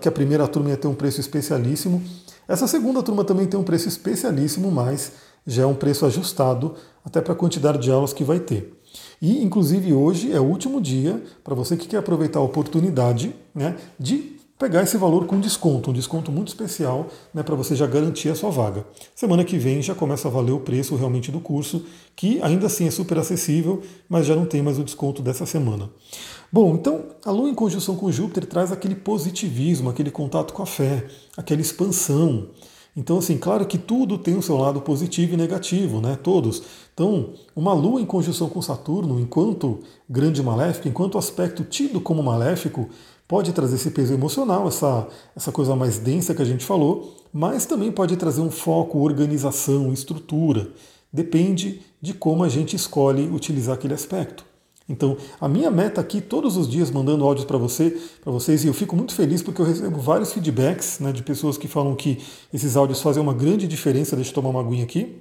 que 0.00 0.08
a 0.08 0.12
primeira 0.12 0.46
turma 0.46 0.70
ia 0.70 0.76
ter 0.76 0.88
um 0.88 0.94
preço 0.94 1.20
especialíssimo. 1.20 2.02
Essa 2.46 2.66
segunda 2.66 3.02
turma 3.02 3.24
também 3.24 3.46
tem 3.46 3.58
um 3.58 3.64
preço 3.64 3.88
especialíssimo, 3.88 4.70
mas 4.70 5.12
já 5.46 5.62
é 5.62 5.66
um 5.66 5.74
preço 5.74 6.06
ajustado 6.06 6.74
até 7.04 7.20
para 7.20 7.32
a 7.32 7.36
quantidade 7.36 7.78
de 7.78 7.90
aulas 7.90 8.12
que 8.12 8.24
vai 8.24 8.40
ter. 8.40 8.77
E, 9.20 9.42
inclusive, 9.42 9.92
hoje 9.92 10.32
é 10.32 10.40
o 10.40 10.44
último 10.44 10.80
dia 10.80 11.22
para 11.42 11.54
você 11.54 11.76
que 11.76 11.88
quer 11.88 11.98
aproveitar 11.98 12.38
a 12.38 12.42
oportunidade 12.42 13.34
né, 13.54 13.76
de 13.98 14.38
pegar 14.58 14.82
esse 14.82 14.96
valor 14.96 15.24
com 15.26 15.38
desconto, 15.38 15.90
um 15.90 15.92
desconto 15.92 16.32
muito 16.32 16.48
especial 16.48 17.06
né, 17.32 17.44
para 17.44 17.54
você 17.54 17.76
já 17.76 17.86
garantir 17.86 18.28
a 18.28 18.34
sua 18.34 18.50
vaga. 18.50 18.84
Semana 19.14 19.44
que 19.44 19.56
vem 19.56 19.80
já 19.80 19.94
começa 19.94 20.26
a 20.26 20.30
valer 20.30 20.52
o 20.52 20.60
preço 20.60 20.96
realmente 20.96 21.30
do 21.30 21.38
curso, 21.38 21.84
que 22.16 22.42
ainda 22.42 22.66
assim 22.66 22.86
é 22.86 22.90
super 22.90 23.18
acessível, 23.18 23.80
mas 24.08 24.26
já 24.26 24.34
não 24.34 24.46
tem 24.46 24.60
mais 24.60 24.78
o 24.78 24.84
desconto 24.84 25.22
dessa 25.22 25.46
semana. 25.46 25.88
Bom, 26.50 26.74
então 26.74 27.04
a 27.24 27.30
Lua 27.30 27.48
em 27.48 27.54
conjunção 27.54 27.94
com 27.94 28.10
Júpiter 28.10 28.46
traz 28.46 28.72
aquele 28.72 28.96
positivismo, 28.96 29.90
aquele 29.90 30.10
contato 30.10 30.52
com 30.52 30.62
a 30.62 30.66
fé, 30.66 31.06
aquela 31.36 31.60
expansão. 31.60 32.48
Então, 32.98 33.18
assim, 33.18 33.38
claro 33.38 33.64
que 33.64 33.78
tudo 33.78 34.18
tem 34.18 34.36
o 34.36 34.42
seu 34.42 34.56
lado 34.56 34.80
positivo 34.80 35.34
e 35.34 35.36
negativo, 35.36 36.00
né? 36.00 36.18
Todos. 36.20 36.64
Então, 36.92 37.32
uma 37.54 37.72
Lua 37.72 38.00
em 38.00 38.04
conjunção 38.04 38.48
com 38.48 38.60
Saturno, 38.60 39.20
enquanto 39.20 39.78
grande 40.10 40.42
maléfico, 40.42 40.88
enquanto 40.88 41.16
aspecto 41.16 41.62
tido 41.62 42.00
como 42.00 42.24
maléfico, 42.24 42.88
pode 43.28 43.52
trazer 43.52 43.76
esse 43.76 43.92
peso 43.92 44.14
emocional, 44.14 44.66
essa, 44.66 45.06
essa 45.36 45.52
coisa 45.52 45.76
mais 45.76 45.98
densa 45.98 46.34
que 46.34 46.42
a 46.42 46.44
gente 46.44 46.64
falou, 46.64 47.14
mas 47.32 47.66
também 47.66 47.92
pode 47.92 48.16
trazer 48.16 48.40
um 48.40 48.50
foco, 48.50 48.98
organização, 48.98 49.92
estrutura. 49.92 50.68
Depende 51.12 51.80
de 52.02 52.12
como 52.12 52.42
a 52.42 52.48
gente 52.48 52.74
escolhe 52.74 53.28
utilizar 53.28 53.76
aquele 53.76 53.94
aspecto. 53.94 54.44
Então, 54.88 55.18
a 55.38 55.46
minha 55.46 55.70
meta 55.70 56.00
aqui, 56.00 56.20
todos 56.20 56.56
os 56.56 56.68
dias 56.68 56.90
mandando 56.90 57.24
áudios 57.24 57.44
para 57.44 57.58
você, 57.58 57.90
para 58.22 58.32
vocês, 58.32 58.64
e 58.64 58.68
eu 58.68 58.74
fico 58.74 58.96
muito 58.96 59.14
feliz 59.14 59.42
porque 59.42 59.60
eu 59.60 59.66
recebo 59.66 60.00
vários 60.00 60.32
feedbacks 60.32 60.98
né, 60.98 61.12
de 61.12 61.22
pessoas 61.22 61.58
que 61.58 61.68
falam 61.68 61.94
que 61.94 62.18
esses 62.52 62.74
áudios 62.74 63.02
fazem 63.02 63.22
uma 63.22 63.34
grande 63.34 63.68
diferença. 63.68 64.16
Deixa 64.16 64.30
eu 64.30 64.34
tomar 64.34 64.48
uma 64.48 64.60
aguinha 64.60 64.84
aqui. 64.84 65.20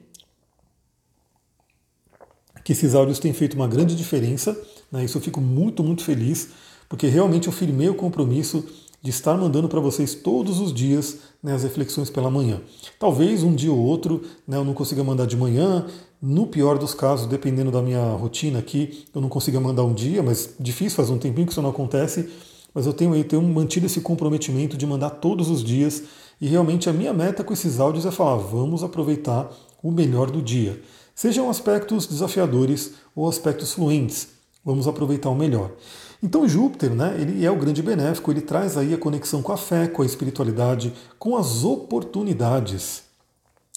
Que 2.63 2.71
esses 2.71 2.95
áudios 2.95 3.19
têm 3.19 3.33
feito 3.33 3.55
uma 3.55 3.67
grande 3.67 3.93
diferença. 3.95 4.57
Né, 4.89 5.03
isso 5.03 5.17
eu 5.17 5.21
fico 5.21 5.41
muito, 5.41 5.83
muito 5.83 6.03
feliz 6.03 6.49
porque 6.89 7.07
realmente 7.07 7.47
eu 7.47 7.53
firmei 7.53 7.89
o 7.89 7.95
compromisso 7.95 8.65
de 9.01 9.09
estar 9.09 9.37
mandando 9.37 9.69
para 9.69 9.79
vocês 9.79 10.15
todos 10.15 10.59
os 10.59 10.73
dias 10.73 11.19
né, 11.41 11.53
as 11.53 11.63
reflexões 11.63 12.09
pela 12.09 12.29
manhã. 12.29 12.61
Talvez 12.99 13.43
um 13.43 13.53
dia 13.53 13.71
ou 13.71 13.77
outro 13.77 14.21
né, 14.47 14.57
eu 14.57 14.65
não 14.65 14.73
consiga 14.73 15.03
mandar 15.03 15.25
de 15.25 15.37
manhã, 15.37 15.85
no 16.21 16.47
pior 16.47 16.77
dos 16.77 16.93
casos, 16.93 17.27
dependendo 17.27 17.69
da 17.69 17.81
minha 17.81 18.13
rotina 18.13 18.59
aqui, 18.59 19.05
eu 19.13 19.21
não 19.21 19.29
consiga 19.29 19.59
mandar 19.59 19.83
um 19.83 19.93
dia, 19.93 20.23
mas 20.23 20.55
difícil, 20.59 20.95
faz 20.95 21.09
um 21.09 21.17
tempinho 21.17 21.45
que 21.45 21.51
isso 21.51 21.61
não 21.61 21.69
acontece, 21.69 22.27
mas 22.73 22.85
eu 22.85 22.93
tenho, 22.93 23.15
eu 23.15 23.23
tenho 23.23 23.41
mantido 23.43 23.85
esse 23.85 24.01
comprometimento 24.01 24.75
de 24.75 24.85
mandar 24.85 25.11
todos 25.11 25.49
os 25.49 25.63
dias, 25.63 26.03
e 26.41 26.47
realmente 26.47 26.89
a 26.89 26.93
minha 26.93 27.13
meta 27.13 27.43
com 27.43 27.53
esses 27.53 27.79
áudios 27.79 28.05
é 28.05 28.11
falar, 28.11 28.37
vamos 28.37 28.83
aproveitar 28.83 29.51
o 29.81 29.91
melhor 29.91 30.31
do 30.31 30.41
dia. 30.41 30.81
Sejam 31.13 31.49
aspectos 31.49 32.05
desafiadores 32.05 32.93
ou 33.15 33.27
aspectos 33.27 33.73
fluentes. 33.73 34.36
Vamos 34.67 34.85
aproveitar 34.85 35.29
o 35.29 35.35
melhor. 35.35 35.71
Então 36.21 36.45
Júpiter, 36.45 36.93
né, 36.93 37.15
ele 37.17 37.45
é 37.45 37.49
o 37.49 37.55
grande 37.55 37.81
benéfico, 37.81 38.29
ele 38.29 38.41
traz 38.41 38.75
aí 38.75 38.93
a 38.93 38.97
conexão 38.97 39.41
com 39.41 39.53
a 39.53 39.57
fé, 39.57 39.87
com 39.87 40.01
a 40.01 40.05
espiritualidade, 40.05 40.91
com 41.17 41.37
as 41.37 41.63
oportunidades. 41.63 43.03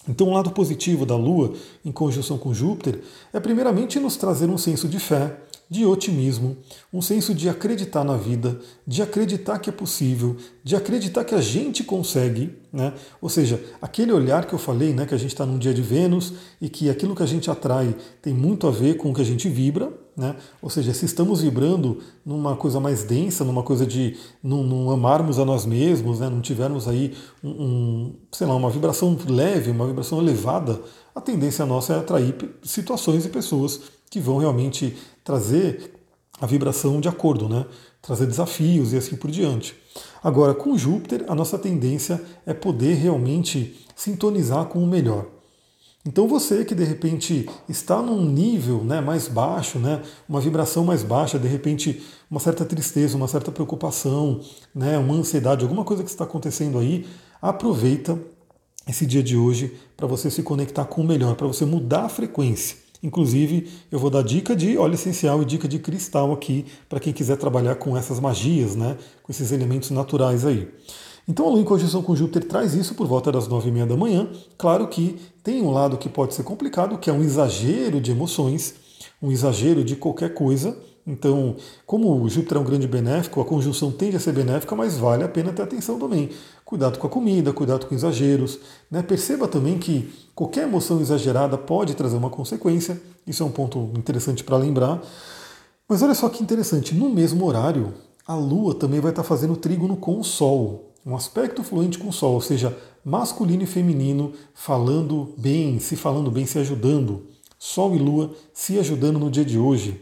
Então, 0.09 0.27
o 0.27 0.33
lado 0.33 0.51
positivo 0.51 1.05
da 1.05 1.15
Lua 1.15 1.53
em 1.85 1.93
conjunção 1.93 2.37
com 2.37 2.53
Júpiter 2.53 2.99
é, 3.31 3.39
primeiramente, 3.39 4.01
nos 4.01 4.17
trazer 4.17 4.49
um 4.49 4.57
senso 4.57 4.89
de 4.89 4.99
fé, 4.99 5.37
de 5.69 5.85
otimismo, 5.85 6.57
um 6.91 7.01
senso 7.01 7.33
de 7.33 7.47
acreditar 7.47 8.03
na 8.03 8.17
vida, 8.17 8.59
de 8.85 9.01
acreditar 9.01 9.59
que 9.59 9.69
é 9.69 9.73
possível, 9.73 10.35
de 10.61 10.75
acreditar 10.75 11.23
que 11.23 11.35
a 11.35 11.39
gente 11.39 11.85
consegue, 11.85 12.57
né? 12.73 12.93
Ou 13.21 13.29
seja, 13.29 13.63
aquele 13.81 14.11
olhar 14.11 14.45
que 14.45 14.53
eu 14.53 14.59
falei, 14.59 14.91
né, 14.91 15.05
que 15.05 15.15
a 15.15 15.17
gente 15.17 15.31
está 15.31 15.45
num 15.45 15.57
dia 15.57 15.73
de 15.73 15.81
Vênus 15.81 16.33
e 16.59 16.67
que 16.67 16.89
aquilo 16.89 17.15
que 17.15 17.23
a 17.23 17.27
gente 17.27 17.49
atrai 17.49 17.95
tem 18.21 18.33
muito 18.33 18.67
a 18.67 18.71
ver 18.71 18.97
com 18.97 19.11
o 19.11 19.13
que 19.13 19.21
a 19.21 19.25
gente 19.25 19.47
vibra, 19.47 20.00
né? 20.15 20.35
Ou 20.61 20.69
seja, 20.69 20.93
se 20.93 21.05
estamos 21.05 21.41
vibrando 21.41 21.99
numa 22.25 22.55
coisa 22.55 22.79
mais 22.79 23.03
densa, 23.03 23.43
numa 23.43 23.63
coisa 23.63 23.85
de 23.85 24.17
não, 24.43 24.63
não 24.63 24.91
amarmos 24.91 25.39
a 25.39 25.45
nós 25.45 25.65
mesmos, 25.65 26.19
né? 26.19 26.29
não 26.29 26.41
tivermos 26.41 26.87
aí 26.87 27.15
um, 27.43 27.49
um, 27.49 28.15
sei 28.31 28.45
lá, 28.45 28.55
uma 28.55 28.69
vibração 28.69 29.17
leve, 29.27 29.71
uma 29.71 29.87
vibração 29.87 30.19
elevada, 30.19 30.81
a 31.15 31.21
tendência 31.21 31.65
nossa 31.65 31.93
é 31.93 31.99
atrair 31.99 32.35
situações 32.63 33.25
e 33.25 33.29
pessoas 33.29 33.81
que 34.09 34.19
vão 34.19 34.37
realmente 34.37 34.95
trazer 35.23 35.93
a 36.39 36.45
vibração 36.45 36.99
de 36.99 37.07
acordo, 37.07 37.47
né? 37.47 37.65
trazer 38.01 38.25
desafios 38.25 38.93
e 38.93 38.97
assim 38.97 39.15
por 39.15 39.29
diante. 39.29 39.75
Agora, 40.23 40.53
com 40.53 40.77
Júpiter, 40.77 41.23
a 41.27 41.35
nossa 41.35 41.57
tendência 41.57 42.21
é 42.45 42.53
poder 42.53 42.95
realmente 42.95 43.85
sintonizar 43.95 44.65
com 44.65 44.83
o 44.83 44.87
melhor. 44.87 45.27
Então 46.03 46.27
você 46.27 46.65
que 46.65 46.73
de 46.73 46.83
repente 46.83 47.47
está 47.69 48.01
num 48.01 48.25
nível 48.25 48.83
né, 48.83 48.99
mais 48.99 49.27
baixo, 49.27 49.77
né, 49.77 50.01
uma 50.27 50.41
vibração 50.41 50.83
mais 50.83 51.03
baixa, 51.03 51.37
de 51.37 51.47
repente 51.47 52.01
uma 52.29 52.39
certa 52.39 52.65
tristeza, 52.65 53.15
uma 53.15 53.27
certa 53.27 53.51
preocupação, 53.51 54.41
né, 54.73 54.97
uma 54.97 55.13
ansiedade, 55.13 55.63
alguma 55.63 55.83
coisa 55.83 56.03
que 56.03 56.09
está 56.09 56.23
acontecendo 56.23 56.79
aí, 56.79 57.05
aproveita 57.39 58.17
esse 58.87 59.05
dia 59.05 59.21
de 59.21 59.37
hoje 59.37 59.75
para 59.95 60.07
você 60.07 60.31
se 60.31 60.41
conectar 60.41 60.85
com 60.85 61.01
o 61.01 61.05
melhor, 61.05 61.35
para 61.35 61.45
você 61.45 61.65
mudar 61.65 62.05
a 62.05 62.09
frequência. 62.09 62.77
Inclusive, 63.03 63.69
eu 63.91 63.99
vou 63.99 64.09
dar 64.09 64.23
dica 64.23 64.55
de 64.55 64.77
óleo 64.77 64.95
essencial 64.95 65.41
e 65.41 65.45
dica 65.45 65.67
de 65.67 65.77
cristal 65.77 66.31
aqui 66.33 66.65
para 66.89 66.99
quem 66.99 67.13
quiser 67.13 67.37
trabalhar 67.37 67.75
com 67.75 67.95
essas 67.95 68.19
magias, 68.19 68.75
né, 68.75 68.97
com 69.21 69.31
esses 69.31 69.51
elementos 69.51 69.91
naturais 69.91 70.45
aí. 70.45 70.67
Então 71.27 71.45
a 71.45 71.49
Lua 71.49 71.61
em 71.61 71.65
conjunção 71.65 72.01
com 72.01 72.15
Júpiter 72.15 72.43
traz 72.47 72.73
isso 72.73 72.95
por 72.95 73.07
volta 73.07 73.31
das 73.31 73.47
nove 73.47 73.69
e 73.69 73.71
meia 73.71 73.85
da 73.85 73.95
manhã. 73.95 74.27
Claro 74.57 74.87
que 74.87 75.19
tem 75.43 75.61
um 75.61 75.71
lado 75.71 75.97
que 75.97 76.09
pode 76.09 76.33
ser 76.33 76.43
complicado, 76.43 76.97
que 76.97 77.09
é 77.09 77.13
um 77.13 77.21
exagero 77.21 78.01
de 78.01 78.11
emoções, 78.11 78.73
um 79.21 79.31
exagero 79.31 79.83
de 79.83 79.95
qualquer 79.95 80.33
coisa. 80.33 80.77
Então, 81.05 81.55
como 81.85 82.27
Júpiter 82.29 82.57
é 82.57 82.61
um 82.61 82.63
grande 82.63 82.87
benéfico, 82.87 83.41
a 83.41 83.45
conjunção 83.45 83.91
tende 83.91 84.15
a 84.15 84.19
ser 84.19 84.33
benéfica, 84.33 84.75
mas 84.75 84.97
vale 84.97 85.23
a 85.23 85.27
pena 85.27 85.51
ter 85.51 85.63
atenção 85.63 85.97
também. 85.97 86.29
Cuidado 86.63 86.99
com 86.99 87.07
a 87.07 87.09
comida, 87.09 87.51
cuidado 87.51 87.85
com 87.87 87.95
exageros. 87.95 88.59
Né? 88.89 89.01
Perceba 89.01 89.47
também 89.47 89.77
que 89.79 90.13
qualquer 90.35 90.63
emoção 90.63 91.01
exagerada 91.01 91.57
pode 91.57 91.95
trazer 91.95 92.17
uma 92.17 92.29
consequência. 92.29 93.01
Isso 93.25 93.41
é 93.41 93.45
um 93.45 93.51
ponto 93.51 93.91
interessante 93.97 94.43
para 94.43 94.57
lembrar. 94.57 95.01
Mas 95.87 96.01
olha 96.01 96.13
só 96.13 96.29
que 96.29 96.43
interessante, 96.43 96.95
no 96.95 97.09
mesmo 97.09 97.45
horário, 97.45 97.93
a 98.25 98.35
Lua 98.35 98.73
também 98.73 98.99
vai 98.99 99.11
estar 99.11 99.23
fazendo 99.23 99.57
trígono 99.57 99.97
com 99.97 100.19
o 100.19 100.23
Sol. 100.23 100.90
Um 101.05 101.15
aspecto 101.15 101.63
fluente 101.63 101.97
com 101.97 102.09
o 102.09 102.13
Sol, 102.13 102.33
ou 102.33 102.41
seja, 102.41 102.77
masculino 103.03 103.63
e 103.63 103.67
feminino 103.67 104.33
falando 104.53 105.33
bem, 105.37 105.79
se 105.79 105.95
falando 105.95 106.29
bem, 106.29 106.45
se 106.45 106.59
ajudando. 106.59 107.27
Sol 107.57 107.95
e 107.95 107.99
Lua 107.99 108.31
se 108.53 108.77
ajudando 108.77 109.19
no 109.19 109.31
dia 109.31 109.45
de 109.45 109.57
hoje. 109.57 110.01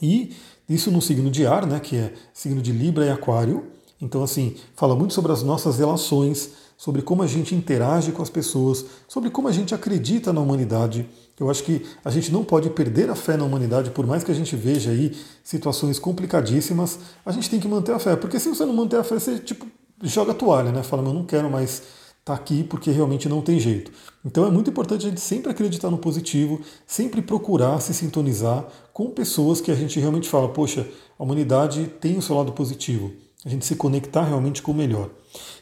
E 0.00 0.34
isso 0.68 0.90
no 0.90 1.02
signo 1.02 1.30
de 1.30 1.46
ar, 1.46 1.66
né, 1.66 1.80
que 1.80 1.96
é 1.96 2.12
signo 2.32 2.62
de 2.62 2.72
Libra 2.72 3.06
e 3.06 3.10
Aquário, 3.10 3.72
então, 4.02 4.24
assim, 4.24 4.56
fala 4.74 4.96
muito 4.96 5.14
sobre 5.14 5.30
as 5.30 5.44
nossas 5.44 5.78
relações, 5.78 6.50
sobre 6.76 7.02
como 7.02 7.22
a 7.22 7.26
gente 7.28 7.54
interage 7.54 8.10
com 8.10 8.20
as 8.20 8.28
pessoas, 8.28 8.84
sobre 9.06 9.30
como 9.30 9.46
a 9.46 9.52
gente 9.52 9.72
acredita 9.72 10.32
na 10.32 10.40
humanidade. 10.40 11.08
Eu 11.38 11.48
acho 11.48 11.62
que 11.62 11.86
a 12.04 12.10
gente 12.10 12.32
não 12.32 12.42
pode 12.42 12.68
perder 12.70 13.08
a 13.08 13.14
fé 13.14 13.36
na 13.36 13.44
humanidade, 13.44 13.92
por 13.92 14.04
mais 14.04 14.24
que 14.24 14.32
a 14.32 14.34
gente 14.34 14.56
veja 14.56 14.90
aí 14.90 15.16
situações 15.44 16.00
complicadíssimas, 16.00 16.98
a 17.24 17.30
gente 17.30 17.48
tem 17.48 17.60
que 17.60 17.68
manter 17.68 17.92
a 17.92 18.00
fé. 18.00 18.16
Porque 18.16 18.40
se 18.40 18.48
você 18.48 18.66
não 18.66 18.74
manter 18.74 18.96
a 18.96 19.04
fé, 19.04 19.14
você 19.20 19.38
tipo, 19.38 19.68
joga 20.02 20.32
a 20.32 20.34
toalha, 20.34 20.72
né? 20.72 20.82
Fala, 20.82 21.02
eu 21.02 21.14
não 21.14 21.24
quero 21.24 21.50
mais 21.50 21.70
estar 21.70 22.24
tá 22.24 22.34
aqui 22.34 22.64
porque 22.64 22.90
realmente 22.90 23.28
não 23.28 23.40
tem 23.40 23.58
jeito. 23.58 23.90
Então 24.24 24.46
é 24.46 24.50
muito 24.50 24.70
importante 24.70 25.06
a 25.06 25.08
gente 25.08 25.20
sempre 25.20 25.50
acreditar 25.50 25.90
no 25.90 25.98
positivo, 25.98 26.60
sempre 26.86 27.22
procurar 27.22 27.80
se 27.80 27.94
sintonizar 27.94 28.66
com 28.92 29.10
pessoas 29.10 29.60
que 29.60 29.70
a 29.70 29.74
gente 29.74 29.98
realmente 29.98 30.28
fala, 30.28 30.48
poxa, 30.48 30.86
a 31.18 31.22
humanidade 31.22 31.86
tem 32.00 32.18
o 32.18 32.22
seu 32.22 32.36
lado 32.36 32.52
positivo 32.52 33.12
a 33.44 33.48
gente 33.48 33.66
se 33.66 33.76
conectar 33.76 34.22
realmente 34.22 34.62
com 34.62 34.72
o 34.72 34.74
melhor. 34.74 35.10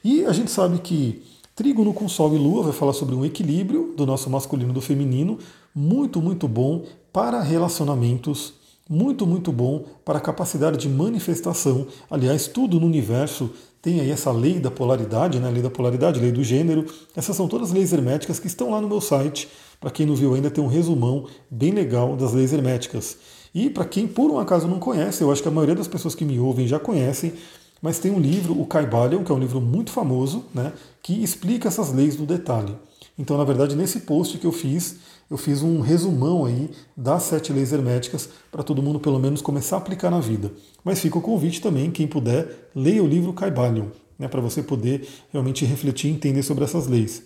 E 0.04 0.24
a 0.24 0.32
gente 0.32 0.50
sabe 0.50 0.78
que 0.78 1.22
Trígono 1.54 1.92
com 1.92 2.08
Sol 2.08 2.34
e 2.34 2.38
Lua 2.38 2.62
vai 2.62 2.72
falar 2.72 2.92
sobre 2.92 3.14
um 3.14 3.24
equilíbrio 3.24 3.94
do 3.96 4.06
nosso 4.06 4.30
masculino 4.30 4.70
e 4.70 4.74
do 4.74 4.80
feminino, 4.80 5.38
muito, 5.74 6.20
muito 6.20 6.46
bom 6.46 6.84
para 7.12 7.40
relacionamentos, 7.40 8.54
muito, 8.88 9.26
muito 9.26 9.52
bom 9.52 9.84
para 10.04 10.18
a 10.18 10.22
capacidade 10.22 10.76
de 10.76 10.88
manifestação. 10.88 11.86
Aliás, 12.10 12.46
tudo 12.48 12.78
no 12.78 12.86
universo 12.86 13.50
tem 13.82 14.00
aí 14.00 14.10
essa 14.10 14.30
lei 14.30 14.58
da 14.60 14.70
polaridade, 14.70 15.38
né? 15.38 15.50
lei 15.50 15.62
da 15.62 15.70
polaridade, 15.70 16.20
lei 16.20 16.30
do 16.30 16.44
gênero. 16.44 16.84
Essas 17.16 17.34
são 17.34 17.48
todas 17.48 17.72
leis 17.72 17.92
herméticas 17.92 18.38
que 18.38 18.46
estão 18.46 18.70
lá 18.70 18.80
no 18.80 18.88
meu 18.88 19.00
site. 19.00 19.48
Para 19.80 19.90
quem 19.90 20.04
não 20.04 20.14
viu 20.14 20.34
ainda, 20.34 20.50
tem 20.50 20.62
um 20.62 20.66
resumão 20.66 21.26
bem 21.50 21.70
legal 21.72 22.14
das 22.14 22.32
leis 22.32 22.52
herméticas. 22.52 23.16
E 23.54 23.70
para 23.70 23.84
quem 23.84 24.06
por 24.06 24.30
um 24.30 24.38
acaso 24.38 24.68
não 24.68 24.78
conhece, 24.78 25.22
eu 25.22 25.32
acho 25.32 25.42
que 25.42 25.48
a 25.48 25.50
maioria 25.50 25.74
das 25.74 25.88
pessoas 25.88 26.14
que 26.14 26.24
me 26.24 26.38
ouvem 26.38 26.68
já 26.68 26.78
conhecem, 26.78 27.32
mas 27.80 27.98
tem 27.98 28.12
um 28.12 28.20
livro, 28.20 28.60
o 28.60 28.66
Kaibalion, 28.66 29.24
que 29.24 29.32
é 29.32 29.34
um 29.34 29.38
livro 29.38 29.60
muito 29.60 29.90
famoso, 29.90 30.44
né, 30.54 30.72
que 31.02 31.22
explica 31.22 31.68
essas 31.68 31.92
leis 31.92 32.16
no 32.16 32.26
detalhe. 32.26 32.76
Então, 33.18 33.36
na 33.36 33.44
verdade, 33.44 33.74
nesse 33.74 34.00
post 34.00 34.38
que 34.38 34.46
eu 34.46 34.52
fiz, 34.52 34.96
eu 35.30 35.36
fiz 35.36 35.62
um 35.62 35.80
resumão 35.80 36.44
aí 36.44 36.68
das 36.96 37.22
sete 37.22 37.52
leis 37.52 37.72
herméticas 37.72 38.28
para 38.50 38.64
todo 38.64 38.82
mundo 38.82 38.98
pelo 38.98 39.18
menos 39.18 39.40
começar 39.40 39.76
a 39.76 39.78
aplicar 39.78 40.10
na 40.10 40.18
vida. 40.18 40.52
Mas 40.82 40.98
fica 40.98 41.18
o 41.18 41.22
convite 41.22 41.60
também, 41.60 41.90
quem 41.90 42.08
puder, 42.08 42.70
leia 42.74 43.02
o 43.02 43.06
livro 43.06 43.32
Kaibalion, 43.32 43.86
né, 44.18 44.26
para 44.26 44.40
você 44.40 44.62
poder 44.62 45.06
realmente 45.32 45.64
refletir 45.64 46.10
e 46.10 46.14
entender 46.14 46.42
sobre 46.42 46.64
essas 46.64 46.88
leis. 46.88 47.22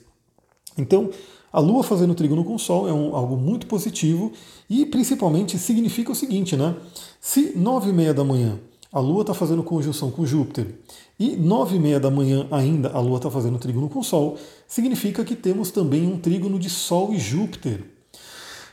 Então, 0.77 1.11
a 1.53 1.61
Lua 1.61 1.83
fazendo 1.85 2.15
trígono 2.15 2.45
com 2.45 2.57
o 2.57 2.59
Sol 2.59 2.89
é 2.89 2.93
um, 2.93 3.15
algo 3.15 3.37
muito 3.37 3.67
positivo 3.67 4.33
e 4.69 4.85
principalmente 4.85 5.57
significa 5.57 6.11
o 6.11 6.15
seguinte, 6.15 6.57
né? 6.57 6.75
Se 7.21 7.57
nove 7.57 7.91
e 7.91 7.93
meia 7.93 8.13
da 8.13 8.25
manhã 8.25 8.59
a 8.93 8.99
Lua 9.01 9.23
está 9.23 9.33
fazendo 9.33 9.63
conjunção 9.63 10.11
com 10.11 10.27
Júpiter 10.27 10.79
e 11.19 11.37
nove 11.37 11.77
e 11.77 11.79
meia 11.79 12.01
da 12.01 12.11
manhã 12.11 12.47
ainda 12.51 12.91
a 12.91 13.01
Lua 13.01 13.17
está 13.17 13.31
fazendo 13.31 13.59
trígono 13.59 13.89
com 13.89 14.01
o 14.01 14.05
Sol, 14.05 14.37
significa 14.67 15.25
que 15.25 15.37
temos 15.37 15.71
também 15.71 16.07
um 16.07 16.19
trígono 16.19 16.59
de 16.59 16.69
Sol 16.69 17.15
e 17.15 17.19
Júpiter. 17.19 17.94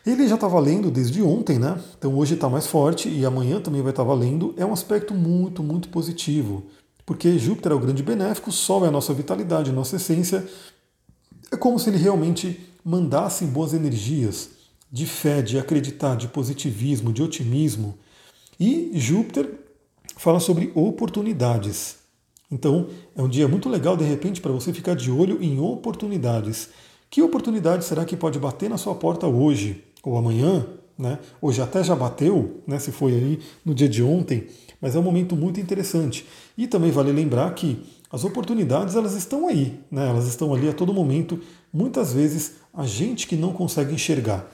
Ele 0.05 0.27
já 0.27 0.35
está 0.35 0.47
valendo 0.47 0.89
desde 0.89 1.21
ontem, 1.21 1.59
né? 1.59 1.79
Então 1.97 2.15
hoje 2.17 2.33
está 2.33 2.49
mais 2.49 2.65
forte 2.65 3.07
e 3.07 3.23
amanhã 3.23 3.61
também 3.61 3.81
vai 3.81 3.91
estar 3.91 4.03
tá 4.03 4.07
valendo. 4.07 4.53
É 4.57 4.65
um 4.65 4.73
aspecto 4.73 5.13
muito, 5.13 5.61
muito 5.61 5.89
positivo, 5.89 6.63
porque 7.05 7.37
Júpiter 7.37 7.71
é 7.71 7.75
o 7.75 7.79
grande 7.79 8.01
benéfico, 8.01 8.51
Sol 8.51 8.83
é 8.83 8.87
a 8.87 8.91
nossa 8.91 9.13
vitalidade, 9.13 9.69
a 9.69 9.73
nossa 9.73 9.97
essência. 9.97 10.47
É 11.51 11.55
como 11.55 11.77
se 11.77 11.89
ele 11.89 11.97
realmente 11.97 12.59
mandasse 12.83 13.45
boas 13.45 13.73
energias 13.73 14.49
de 14.91 15.05
fé, 15.05 15.41
de 15.41 15.59
acreditar, 15.59 16.15
de 16.15 16.27
positivismo, 16.27 17.13
de 17.13 17.21
otimismo. 17.21 17.97
E 18.59 18.91
Júpiter 18.95 19.53
fala 20.17 20.39
sobre 20.39 20.71
oportunidades. 20.73 21.97
Então, 22.49 22.89
é 23.15 23.21
um 23.21 23.29
dia 23.29 23.47
muito 23.47 23.69
legal, 23.69 23.95
de 23.95 24.03
repente, 24.03 24.41
para 24.41 24.51
você 24.51 24.73
ficar 24.73 24.95
de 24.95 25.09
olho 25.09 25.41
em 25.41 25.59
oportunidades. 25.59 26.69
Que 27.09 27.21
oportunidade 27.21 27.85
será 27.85 28.03
que 28.03 28.17
pode 28.17 28.39
bater 28.39 28.69
na 28.69 28.77
sua 28.77 28.95
porta 28.95 29.27
hoje 29.27 29.83
ou 30.03 30.17
amanhã? 30.17 30.65
Né? 30.97 31.17
Hoje 31.41 31.61
até 31.61 31.83
já 31.83 31.95
bateu, 31.95 32.61
né, 32.67 32.77
se 32.77 32.91
foi 32.91 33.13
aí 33.13 33.39
no 33.65 33.73
dia 33.73 33.89
de 33.89 34.03
ontem, 34.03 34.47
mas 34.79 34.95
é 34.95 34.99
um 34.99 35.03
momento 35.03 35.35
muito 35.35 35.59
interessante. 35.59 36.27
E 36.57 36.67
também 36.67 36.91
vale 36.91 37.11
lembrar 37.11 37.53
que 37.55 37.81
as 38.11 38.23
oportunidades 38.23 38.95
elas 38.95 39.15
estão 39.15 39.47
aí, 39.47 39.79
né? 39.89 40.09
elas 40.09 40.27
estão 40.27 40.53
ali 40.53 40.69
a 40.69 40.73
todo 40.73 40.93
momento. 40.93 41.39
Muitas 41.73 42.13
vezes 42.13 42.55
a 42.73 42.85
gente 42.85 43.25
que 43.25 43.35
não 43.35 43.53
consegue 43.53 43.93
enxergar. 43.93 44.51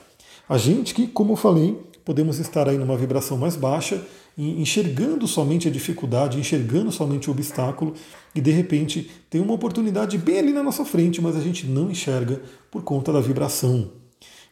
A 0.48 0.56
gente 0.56 0.94
que, 0.94 1.06
como 1.06 1.32
eu 1.32 1.36
falei, 1.36 1.78
podemos 2.04 2.38
estar 2.38 2.68
aí 2.68 2.78
numa 2.78 2.96
vibração 2.96 3.36
mais 3.36 3.56
baixa 3.56 4.02
enxergando 4.38 5.26
somente 5.26 5.66
a 5.66 5.70
dificuldade, 5.70 6.38
enxergando 6.38 6.92
somente 6.92 7.28
o 7.28 7.32
obstáculo, 7.32 7.94
e 8.34 8.40
de 8.40 8.52
repente 8.52 9.10
tem 9.28 9.40
uma 9.40 9.54
oportunidade 9.54 10.16
bem 10.16 10.38
ali 10.38 10.52
na 10.52 10.62
nossa 10.62 10.84
frente, 10.84 11.20
mas 11.20 11.36
a 11.36 11.40
gente 11.40 11.66
não 11.66 11.90
enxerga 11.90 12.40
por 12.70 12.82
conta 12.82 13.12
da 13.12 13.20
vibração. 13.20 13.90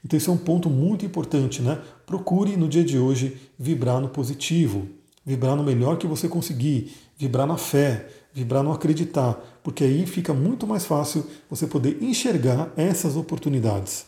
Então, 0.07 0.17
esse 0.17 0.29
é 0.29 0.33
um 0.33 0.37
ponto 0.37 0.71
muito 0.71 1.05
importante, 1.05 1.61
né? 1.61 1.81
Procure 2.07 2.57
no 2.57 2.69
dia 2.69 2.85
de 2.85 2.97
hoje 2.97 3.37
vibrar 3.59 4.01
no 4.01 4.09
positivo, 4.09 4.87
vibrar 5.25 5.57
no 5.57 5.65
melhor 5.65 5.99
que 5.99 6.07
você 6.07 6.29
conseguir, 6.29 6.95
vibrar 7.19 7.45
na 7.45 7.57
fé, 7.57 8.07
vibrar 8.33 8.63
no 8.63 8.71
acreditar, 8.71 9.37
porque 9.65 9.83
aí 9.83 10.07
fica 10.07 10.33
muito 10.33 10.65
mais 10.65 10.87
fácil 10.87 11.27
você 11.51 11.67
poder 11.67 12.01
enxergar 12.01 12.71
essas 12.77 13.17
oportunidades. 13.17 14.07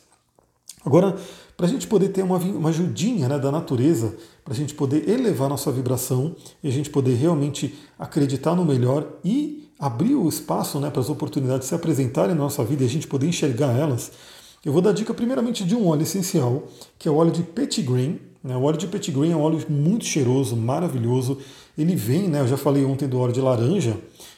Agora, 0.86 1.16
para 1.56 1.66
a 1.66 1.68
gente 1.68 1.88
poder 1.88 2.10
ter 2.10 2.22
uma, 2.22 2.36
uma 2.36 2.68
ajudinha 2.68 3.28
né, 3.28 3.36
da 3.36 3.50
natureza, 3.50 4.14
para 4.44 4.54
a 4.54 4.56
gente 4.56 4.74
poder 4.74 5.08
elevar 5.08 5.48
nossa 5.48 5.72
vibração 5.72 6.36
e 6.62 6.68
a 6.68 6.70
gente 6.70 6.90
poder 6.90 7.16
realmente 7.16 7.74
acreditar 7.98 8.54
no 8.54 8.64
melhor 8.64 9.04
e 9.24 9.68
abrir 9.80 10.14
o 10.14 10.28
espaço 10.28 10.78
né, 10.78 10.90
para 10.90 11.00
as 11.00 11.10
oportunidades 11.10 11.66
se 11.66 11.74
apresentarem 11.74 12.36
na 12.36 12.42
nossa 12.42 12.62
vida 12.62 12.84
e 12.84 12.86
a 12.86 12.88
gente 12.88 13.08
poder 13.08 13.26
enxergar 13.26 13.76
elas, 13.76 14.12
eu 14.68 14.72
vou 14.72 14.82
dar 14.82 14.92
dica 14.92 15.14
primeiramente 15.14 15.64
de 15.64 15.74
um 15.74 15.86
óleo 15.88 16.02
essencial, 16.02 16.68
que 16.98 17.08
é 17.08 17.10
o 17.10 17.14
óleo 17.14 17.30
de 17.30 17.42
petitgrain. 17.42 18.20
Né? 18.44 18.54
O 18.54 18.64
óleo 18.64 18.76
de 18.76 18.86
petitgrain 18.86 19.32
é 19.32 19.34
um 19.34 19.40
óleo 19.40 19.64
muito 19.66 20.04
cheiroso, 20.04 20.54
maravilhoso. 20.54 21.38
Ele 21.78 21.96
vem, 21.96 22.28
né, 22.28 22.42
eu 22.42 22.46
já 22.46 22.58
falei 22.58 22.84
ontem 22.84 23.08
do 23.08 23.18
óleo 23.18 23.32
de 23.32 23.40
laranja, 23.40 23.96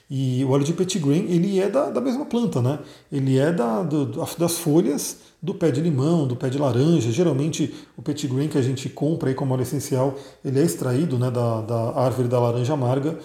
e 0.09 0.45
o 0.45 0.51
óleo 0.51 0.63
de 0.63 0.73
petitgrain 0.73 1.25
ele 1.29 1.59
é 1.59 1.69
da, 1.69 1.91
da 1.91 2.01
mesma 2.01 2.25
planta, 2.25 2.63
né? 2.63 2.79
Ele 3.11 3.39
é 3.39 3.51
da, 3.51 3.83
do, 3.83 4.07
das 4.39 4.59
folhas 4.59 5.17
do 5.43 5.53
pé 5.53 5.73
de 5.73 5.81
limão, 5.81 6.29
do 6.29 6.37
pé 6.37 6.49
de 6.49 6.59
laranja. 6.59 7.11
Geralmente 7.11 7.75
o 7.97 8.03
petitgrain 8.03 8.47
que 8.47 8.59
a 8.59 8.63
gente 8.63 8.89
compra 8.89 9.31
aí 9.31 9.35
como 9.35 9.53
óleo 9.53 9.63
essencial, 9.63 10.15
ele 10.45 10.61
é 10.61 10.63
extraído 10.63 11.19
né, 11.19 11.29
da, 11.29 11.61
da 11.61 11.99
árvore 11.99 12.29
da 12.29 12.39
laranja 12.39 12.73
amarga 12.73 13.19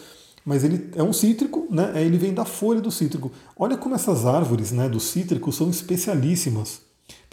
mas 0.44 0.64
ele 0.64 0.92
é 0.96 1.02
um 1.02 1.12
cítrico, 1.12 1.68
né? 1.72 1.92
Ele 1.96 2.20
vem 2.20 2.32
da 2.32 2.46
folha 2.46 2.80
do 2.80 2.92
cítrico. 2.92 3.32
Olha 3.58 3.76
como 3.76 3.96
essas 3.96 4.28
árvores, 4.28 4.72
né, 4.72 4.88
do 4.88 5.00
cítrico 5.00 5.52
são 5.52 5.72
especialíssimas. 5.72 6.85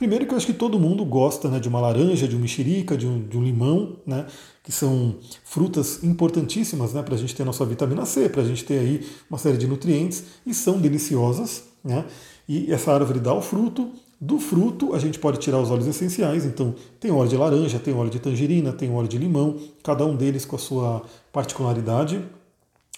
Primeiro 0.03 0.27
que 0.27 0.35
eu 0.35 0.37
acho 0.37 0.47
que 0.47 0.53
todo 0.53 0.81
mundo 0.81 1.05
gosta 1.05 1.49
né, 1.49 1.61
de 1.61 1.69
uma 1.69 1.79
laranja, 1.81 2.27
de 2.27 2.35
uma 2.35 2.43
mexerica, 2.43 2.97
de 2.97 3.07
um, 3.07 3.23
de 3.23 3.39
um 3.39 3.45
limão, 3.45 3.99
né, 4.05 4.27
que 4.61 4.73
são 4.73 5.15
frutas 5.45 6.03
importantíssimas 6.03 6.93
né, 6.93 7.05
para 7.05 7.15
a 7.15 7.17
gente 7.17 7.33
ter 7.37 7.45
nossa 7.45 7.65
vitamina 7.65 8.05
C, 8.05 8.29
para 8.29 8.43
a 8.43 8.45
gente 8.45 8.65
ter 8.65 8.81
aí 8.81 9.07
uma 9.31 9.39
série 9.39 9.57
de 9.57 9.69
nutrientes 9.69 10.25
e 10.45 10.53
são 10.53 10.81
deliciosas. 10.81 11.69
Né, 11.85 12.05
e 12.49 12.73
essa 12.73 12.93
árvore 12.93 13.21
dá 13.21 13.33
o 13.33 13.41
fruto. 13.41 13.93
Do 14.21 14.41
fruto 14.41 14.93
a 14.93 14.99
gente 14.99 15.21
pode 15.21 15.39
tirar 15.39 15.61
os 15.61 15.71
óleos 15.71 15.87
essenciais, 15.87 16.45
então 16.45 16.75
tem 16.99 17.13
óleo 17.13 17.29
de 17.29 17.37
laranja, 17.37 17.79
tem 17.79 17.95
óleo 17.95 18.11
de 18.11 18.19
tangerina, 18.19 18.73
tem 18.73 18.93
óleo 18.93 19.07
de 19.07 19.19
limão, 19.19 19.57
cada 19.85 20.05
um 20.05 20.17
deles 20.17 20.45
com 20.45 20.57
a 20.57 20.59
sua 20.59 21.03
particularidade. 21.33 22.21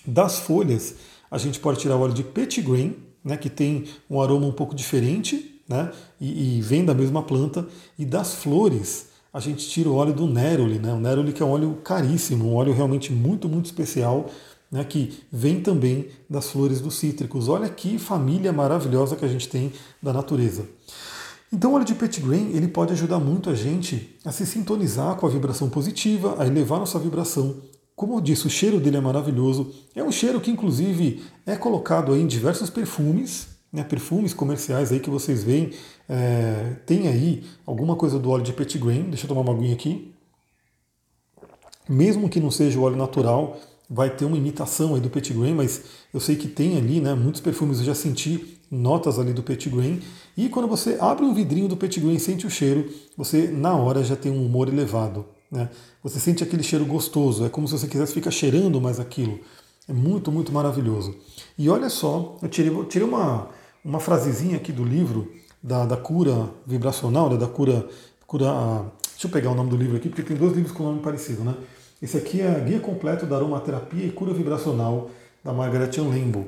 Das 0.06 0.38
folhas 0.38 0.94
a 1.30 1.36
gente 1.36 1.60
pode 1.60 1.80
tirar 1.80 1.96
o 1.96 2.00
óleo 2.00 2.14
de 2.14 2.24
petitgrain, 2.24 2.96
né, 3.22 3.36
que 3.36 3.50
tem 3.50 3.84
um 4.08 4.22
aroma 4.22 4.46
um 4.46 4.52
pouco 4.52 4.74
diferente, 4.74 5.53
né? 5.68 5.90
E, 6.20 6.58
e, 6.58 6.60
vem 6.60 6.84
da 6.84 6.94
mesma 6.94 7.22
planta. 7.22 7.66
E 7.98 8.04
das 8.04 8.34
flores, 8.34 9.08
a 9.32 9.40
gente 9.40 9.68
tira 9.68 9.88
o 9.88 9.94
óleo 9.94 10.12
do 10.12 10.26
neroli, 10.26 10.78
né? 10.78 10.92
O 10.92 11.00
neroli 11.00 11.32
que 11.32 11.42
é 11.42 11.46
um 11.46 11.50
óleo 11.50 11.78
caríssimo, 11.82 12.50
um 12.50 12.54
óleo 12.54 12.72
realmente 12.72 13.12
muito, 13.12 13.48
muito 13.48 13.66
especial, 13.66 14.30
né? 14.70 14.84
Que 14.84 15.20
vem 15.32 15.60
também 15.60 16.08
das 16.28 16.50
flores 16.50 16.80
dos 16.80 16.96
cítricos. 16.96 17.48
Olha 17.48 17.68
que 17.68 17.98
família 17.98 18.52
maravilhosa 18.52 19.16
que 19.16 19.24
a 19.24 19.28
gente 19.28 19.48
tem 19.48 19.72
da 20.02 20.12
natureza. 20.12 20.66
Então 21.52 21.70
o 21.70 21.74
óleo 21.74 21.84
de 21.84 21.94
petitgrain 21.94 22.50
ele 22.52 22.66
pode 22.66 22.92
ajudar 22.92 23.20
muito 23.20 23.48
a 23.48 23.54
gente 23.54 24.18
a 24.24 24.32
se 24.32 24.44
sintonizar 24.44 25.14
com 25.14 25.26
a 25.26 25.30
vibração 25.30 25.70
positiva, 25.70 26.34
a 26.38 26.46
elevar 26.46 26.80
nossa 26.80 26.98
vibração. 26.98 27.56
Como 27.94 28.16
eu 28.16 28.20
disse, 28.20 28.48
o 28.48 28.50
cheiro 28.50 28.80
dele 28.80 28.96
é 28.96 29.00
maravilhoso. 29.00 29.72
É 29.94 30.02
um 30.02 30.10
cheiro 30.10 30.40
que 30.40 30.50
inclusive 30.50 31.22
é 31.46 31.54
colocado 31.54 32.16
em 32.16 32.26
diversos 32.26 32.70
perfumes, 32.70 33.53
né, 33.74 33.82
perfumes 33.82 34.32
comerciais 34.32 34.92
aí 34.92 35.00
que 35.00 35.10
vocês 35.10 35.42
veem, 35.42 35.72
é, 36.08 36.76
tem 36.86 37.08
aí 37.08 37.42
alguma 37.66 37.96
coisa 37.96 38.20
do 38.20 38.30
óleo 38.30 38.44
de 38.44 38.52
petitgrain, 38.52 39.02
deixa 39.10 39.24
eu 39.24 39.28
tomar 39.28 39.40
uma 39.40 39.52
aguinha 39.52 39.74
aqui. 39.74 40.14
Mesmo 41.88 42.28
que 42.28 42.38
não 42.38 42.52
seja 42.52 42.78
o 42.78 42.82
óleo 42.82 42.96
natural, 42.96 43.58
vai 43.90 44.08
ter 44.10 44.24
uma 44.24 44.36
imitação 44.36 44.94
aí 44.94 45.00
do 45.00 45.10
petitgrain, 45.10 45.54
mas 45.54 45.82
eu 46.14 46.20
sei 46.20 46.36
que 46.36 46.46
tem 46.46 46.76
ali, 46.76 47.00
né, 47.00 47.14
muitos 47.14 47.40
perfumes 47.40 47.80
eu 47.80 47.84
já 47.84 47.96
senti 47.96 48.58
notas 48.70 49.18
ali 49.18 49.32
do 49.32 49.42
petitgrain, 49.42 50.00
e 50.36 50.48
quando 50.48 50.68
você 50.68 50.96
abre 51.00 51.24
um 51.24 51.34
vidrinho 51.34 51.66
do 51.66 51.76
petitgrain 51.76 52.14
e 52.14 52.20
sente 52.20 52.46
o 52.46 52.50
cheiro, 52.50 52.88
você 53.16 53.48
na 53.48 53.74
hora 53.74 54.04
já 54.04 54.14
tem 54.14 54.30
um 54.30 54.46
humor 54.46 54.68
elevado. 54.68 55.26
Né? 55.50 55.68
Você 56.02 56.20
sente 56.20 56.44
aquele 56.44 56.62
cheiro 56.62 56.86
gostoso, 56.86 57.44
é 57.44 57.48
como 57.48 57.66
se 57.66 57.76
você 57.76 57.88
quisesse 57.88 58.14
ficar 58.14 58.30
cheirando 58.30 58.80
mais 58.80 59.00
aquilo. 59.00 59.40
É 59.88 59.92
muito, 59.92 60.32
muito 60.32 60.52
maravilhoso. 60.52 61.14
E 61.58 61.68
olha 61.68 61.90
só, 61.90 62.38
eu 62.40 62.48
tirei, 62.48 62.72
tirei 62.86 63.06
uma, 63.06 63.50
uma 63.84 64.00
frasezinha 64.00 64.56
aqui 64.56 64.72
do 64.72 64.82
livro 64.82 65.32
da, 65.62 65.84
da 65.84 65.96
cura 65.96 66.48
vibracional, 66.66 67.28
da, 67.28 67.36
da 67.36 67.46
cura, 67.46 67.86
cura. 68.26 68.92
Deixa 69.12 69.26
eu 69.26 69.30
pegar 69.30 69.50
o 69.50 69.54
nome 69.54 69.70
do 69.70 69.76
livro 69.76 69.96
aqui, 69.96 70.08
porque 70.08 70.22
tem 70.22 70.36
dois 70.36 70.54
livros 70.54 70.72
com 70.72 70.82
nome 70.82 71.00
parecido, 71.00 71.44
né? 71.44 71.54
Esse 72.02 72.16
aqui 72.16 72.40
é 72.40 72.60
Guia 72.60 72.80
Completo 72.80 73.24
da 73.24 73.36
Aromaterapia 73.36 74.04
e 74.04 74.10
Cura 74.10 74.32
Vibracional, 74.34 75.10
da 75.42 75.52
Margaret 75.52 75.90
Lembo. 75.98 76.46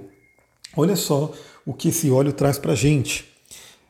Olha 0.76 0.96
só 0.96 1.32
o 1.64 1.72
que 1.72 1.88
esse 1.88 2.10
óleo 2.10 2.32
traz 2.32 2.58
para 2.58 2.74
gente. 2.74 3.26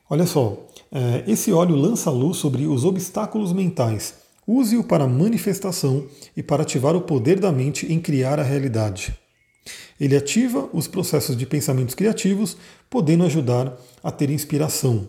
Olha 0.08 0.26
só, 0.26 0.56
é, 0.92 1.24
esse 1.26 1.52
óleo 1.52 1.74
lança 1.74 2.10
luz 2.10 2.36
sobre 2.36 2.66
os 2.66 2.84
obstáculos 2.84 3.52
mentais. 3.52 4.14
Use-o 4.46 4.84
para 4.84 5.08
manifestação 5.08 6.06
e 6.36 6.42
para 6.42 6.62
ativar 6.62 6.94
o 6.94 7.00
poder 7.00 7.40
da 7.40 7.50
mente 7.50 7.92
em 7.92 7.98
criar 7.98 8.38
a 8.38 8.44
realidade. 8.44 9.18
Ele 10.00 10.16
ativa 10.16 10.68
os 10.72 10.86
processos 10.86 11.36
de 11.36 11.46
pensamentos 11.46 11.94
criativos, 11.94 12.56
podendo 12.90 13.24
ajudar 13.24 13.76
a 14.02 14.10
ter 14.10 14.30
inspiração. 14.30 15.08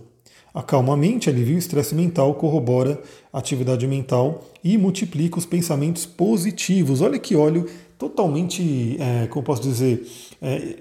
Acalma 0.54 0.94
a 0.94 0.98
mente, 0.98 1.30
alivia 1.30 1.56
o 1.56 1.60
estresse 1.60 1.94
mental, 1.94 2.34
corrobora 2.34 3.02
a 3.32 3.38
atividade 3.38 3.86
mental 3.86 4.44
e 4.64 4.78
multiplica 4.78 5.38
os 5.38 5.46
pensamentos 5.46 6.06
positivos. 6.06 7.02
Olha 7.02 7.20
que 7.20 7.36
óleo 7.36 7.68
totalmente, 7.98 8.98
é, 9.00 9.28
como 9.28 9.44
posso 9.44 9.62
dizer, 9.62 10.08
é, 10.42 10.78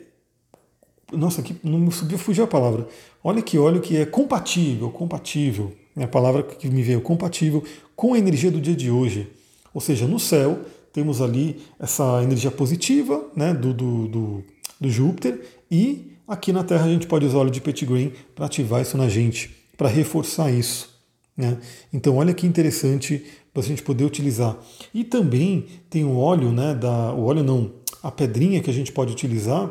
nossa, 1.13 1.41
aqui 1.41 1.57
não 1.63 1.79
me 1.79 1.93
subiu, 1.93 2.19
fugiu 2.19 2.45
a 2.45 2.47
palavra. 2.47 2.89
Olha 3.23 3.43
que 3.43 3.59
óleo 3.59 3.81
que 3.81 3.97
é 3.97 4.07
compatível, 4.07 4.91
compatível, 4.91 5.73
é 5.97 6.05
a 6.05 6.09
palavra 6.09 6.43
que 6.43 6.69
me 6.69 6.83
veio, 6.83 7.01
compatível 7.01 7.63
com 7.95 8.15
a 8.15 8.19
energia 8.19 8.51
do 8.51 8.61
dia 8.61 8.75
de 8.75 8.91
hoje. 8.91 9.29
Ou 9.75 9.81
seja, 9.81 10.07
no 10.07 10.19
céu 10.19 10.61
temos 10.97 11.21
ali 11.21 11.61
essa 11.79 12.23
energia 12.23 12.51
positiva 12.51 13.23
né, 13.37 13.53
do, 13.53 13.75
do, 13.75 14.09
do, 14.09 14.45
do 14.81 14.89
Júpiter 14.89 15.39
e 15.71 16.13
aqui 16.27 16.55
na 16.55 16.65
Terra 16.65 16.87
a 16.87 16.89
gente 16.89 17.07
pode 17.07 17.27
usar 17.27 17.37
óleo 17.37 17.51
de 17.51 17.61
petitgrain 17.61 18.15
para 18.35 18.47
ativar 18.47 18.81
isso 18.81 18.97
na 18.97 19.07
gente, 19.07 19.55
para 19.77 19.91
reforçar 19.91 20.51
isso. 20.51 20.89
Né? 21.37 21.59
Então 21.93 22.17
olha 22.17 22.33
que 22.33 22.47
interessante 22.47 23.23
para 23.53 23.63
a 23.63 23.67
gente 23.67 23.83
poder 23.83 24.05
utilizar. 24.05 24.57
E 24.95 25.05
também 25.05 25.67
tem 25.91 26.03
o 26.03 26.17
óleo, 26.17 26.51
né, 26.51 26.75
da, 26.75 27.13
o 27.13 27.27
óleo 27.27 27.45
não, 27.45 27.75
a 28.03 28.11
pedrinha 28.11 28.63
que 28.63 28.71
a 28.71 28.73
gente 28.73 28.91
pode 28.91 29.13
utilizar 29.13 29.71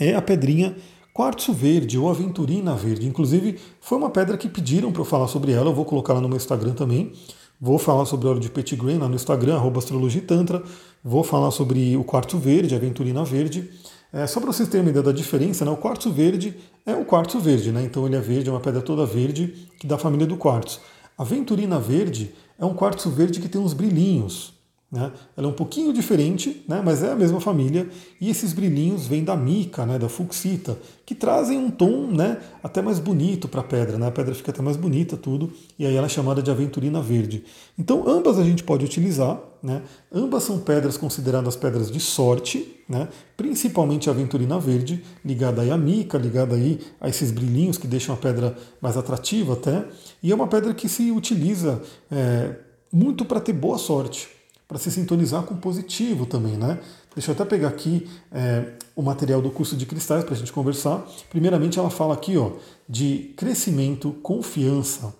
é 0.00 0.16
a 0.16 0.20
pedrinha 0.20 0.76
quartzo 1.14 1.52
verde 1.52 1.96
ou 1.96 2.10
aventurina 2.10 2.74
verde. 2.74 3.06
Inclusive 3.06 3.56
foi 3.80 3.96
uma 3.96 4.10
pedra 4.10 4.36
que 4.36 4.48
pediram 4.48 4.90
para 4.90 5.02
eu 5.02 5.06
falar 5.06 5.28
sobre 5.28 5.52
ela, 5.52 5.70
eu 5.70 5.74
vou 5.74 5.84
colocar 5.84 6.14
lá 6.14 6.20
no 6.20 6.28
meu 6.28 6.38
Instagram 6.38 6.72
também. 6.72 7.12
Vou 7.60 7.78
falar 7.78 8.06
sobre 8.06 8.26
o 8.26 8.30
óleo 8.30 8.40
de 8.40 8.48
petitgrain 8.48 8.96
lá 8.96 9.06
no 9.06 9.14
Instagram, 9.14 9.60
astrologitantra. 9.76 10.62
Vou 11.04 11.22
falar 11.22 11.50
sobre 11.50 11.94
o 11.94 12.02
quartzo 12.02 12.38
verde, 12.38 12.74
a 12.74 12.78
aventurina 12.78 13.22
verde. 13.22 13.68
É, 14.10 14.26
só 14.26 14.40
para 14.40 14.50
vocês 14.50 14.66
terem 14.68 14.86
uma 14.86 14.90
ideia 14.90 15.04
da 15.04 15.12
diferença, 15.12 15.64
né, 15.64 15.70
o 15.70 15.76
quartzo 15.76 16.10
verde 16.10 16.56
é 16.86 16.94
o 16.94 17.04
quartzo 17.04 17.38
verde, 17.38 17.70
né, 17.70 17.82
então 17.84 18.06
ele 18.06 18.16
é 18.16 18.20
verde, 18.20 18.48
é 18.48 18.52
uma 18.52 18.60
pedra 18.60 18.80
toda 18.80 19.06
verde, 19.06 19.68
que 19.78 19.86
da 19.86 19.96
família 19.96 20.26
do 20.26 20.36
quartzo. 20.36 20.80
A 21.16 21.22
aventurina 21.22 21.78
verde 21.78 22.34
é 22.58 22.64
um 22.64 22.74
quartzo 22.74 23.10
verde 23.10 23.40
que 23.40 23.48
tem 23.48 23.60
uns 23.60 23.72
brilhinhos. 23.72 24.54
Né? 24.90 25.12
Ela 25.36 25.46
é 25.46 25.50
um 25.50 25.54
pouquinho 25.54 25.92
diferente, 25.92 26.64
né? 26.66 26.82
mas 26.84 27.04
é 27.04 27.12
a 27.12 27.14
mesma 27.14 27.40
família, 27.40 27.88
e 28.20 28.28
esses 28.28 28.52
brilhinhos 28.52 29.06
vêm 29.06 29.22
da 29.22 29.36
mica, 29.36 29.86
né? 29.86 30.00
da 30.00 30.08
fuxita, 30.08 30.76
que 31.06 31.14
trazem 31.14 31.56
um 31.58 31.70
tom 31.70 32.08
né? 32.08 32.38
até 32.60 32.82
mais 32.82 32.98
bonito 32.98 33.46
para 33.46 33.60
a 33.60 33.64
pedra. 33.64 33.96
Né? 33.98 34.08
A 34.08 34.10
pedra 34.10 34.34
fica 34.34 34.50
até 34.50 34.60
mais 34.60 34.76
bonita, 34.76 35.16
tudo, 35.16 35.52
e 35.78 35.86
aí 35.86 35.94
ela 35.94 36.06
é 36.06 36.08
chamada 36.08 36.42
de 36.42 36.50
aventurina 36.50 37.00
verde. 37.00 37.44
Então, 37.78 38.02
ambas 38.08 38.36
a 38.36 38.42
gente 38.42 38.64
pode 38.64 38.84
utilizar, 38.84 39.40
né? 39.62 39.80
ambas 40.12 40.42
são 40.42 40.58
pedras 40.58 40.96
consideradas 40.96 41.54
pedras 41.54 41.88
de 41.88 42.00
sorte, 42.00 42.82
né? 42.88 43.08
principalmente 43.36 44.08
a 44.08 44.12
aventurina 44.12 44.58
verde, 44.58 45.04
ligada 45.24 45.62
aí 45.62 45.70
à 45.70 45.78
mica, 45.78 46.18
ligada 46.18 46.56
aí 46.56 46.80
a 47.00 47.08
esses 47.08 47.30
brilhinhos 47.30 47.78
que 47.78 47.86
deixam 47.86 48.12
a 48.12 48.18
pedra 48.18 48.56
mais 48.82 48.96
atrativa 48.96 49.52
até, 49.52 49.84
e 50.20 50.32
é 50.32 50.34
uma 50.34 50.48
pedra 50.48 50.74
que 50.74 50.88
se 50.88 51.12
utiliza 51.12 51.80
é, 52.10 52.56
muito 52.92 53.24
para 53.24 53.38
ter 53.38 53.52
boa 53.52 53.78
sorte 53.78 54.39
para 54.70 54.78
se 54.78 54.88
sintonizar 54.88 55.42
com 55.42 55.56
positivo 55.56 56.24
também, 56.24 56.56
né? 56.56 56.78
Deixa 57.12 57.32
eu 57.32 57.34
até 57.34 57.44
pegar 57.44 57.66
aqui 57.66 58.08
é, 58.30 58.74
o 58.94 59.02
material 59.02 59.42
do 59.42 59.50
curso 59.50 59.76
de 59.76 59.84
cristais 59.84 60.22
para 60.22 60.32
a 60.32 60.36
gente 60.36 60.52
conversar. 60.52 61.04
Primeiramente, 61.28 61.76
ela 61.76 61.90
fala 61.90 62.14
aqui 62.14 62.36
ó, 62.36 62.52
de 62.88 63.34
crescimento, 63.36 64.12
confiança. 64.22 65.12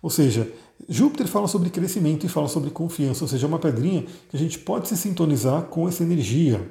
Ou 0.00 0.08
seja, 0.08 0.48
Júpiter 0.88 1.26
fala 1.26 1.48
sobre 1.48 1.70
crescimento 1.70 2.24
e 2.24 2.28
fala 2.28 2.46
sobre 2.46 2.70
confiança, 2.70 3.24
ou 3.24 3.28
seja, 3.28 3.46
é 3.46 3.48
uma 3.48 3.58
pedrinha 3.58 4.06
que 4.30 4.36
a 4.36 4.38
gente 4.38 4.60
pode 4.60 4.86
se 4.86 4.96
sintonizar 4.96 5.62
com 5.62 5.88
essa 5.88 6.04
energia. 6.04 6.64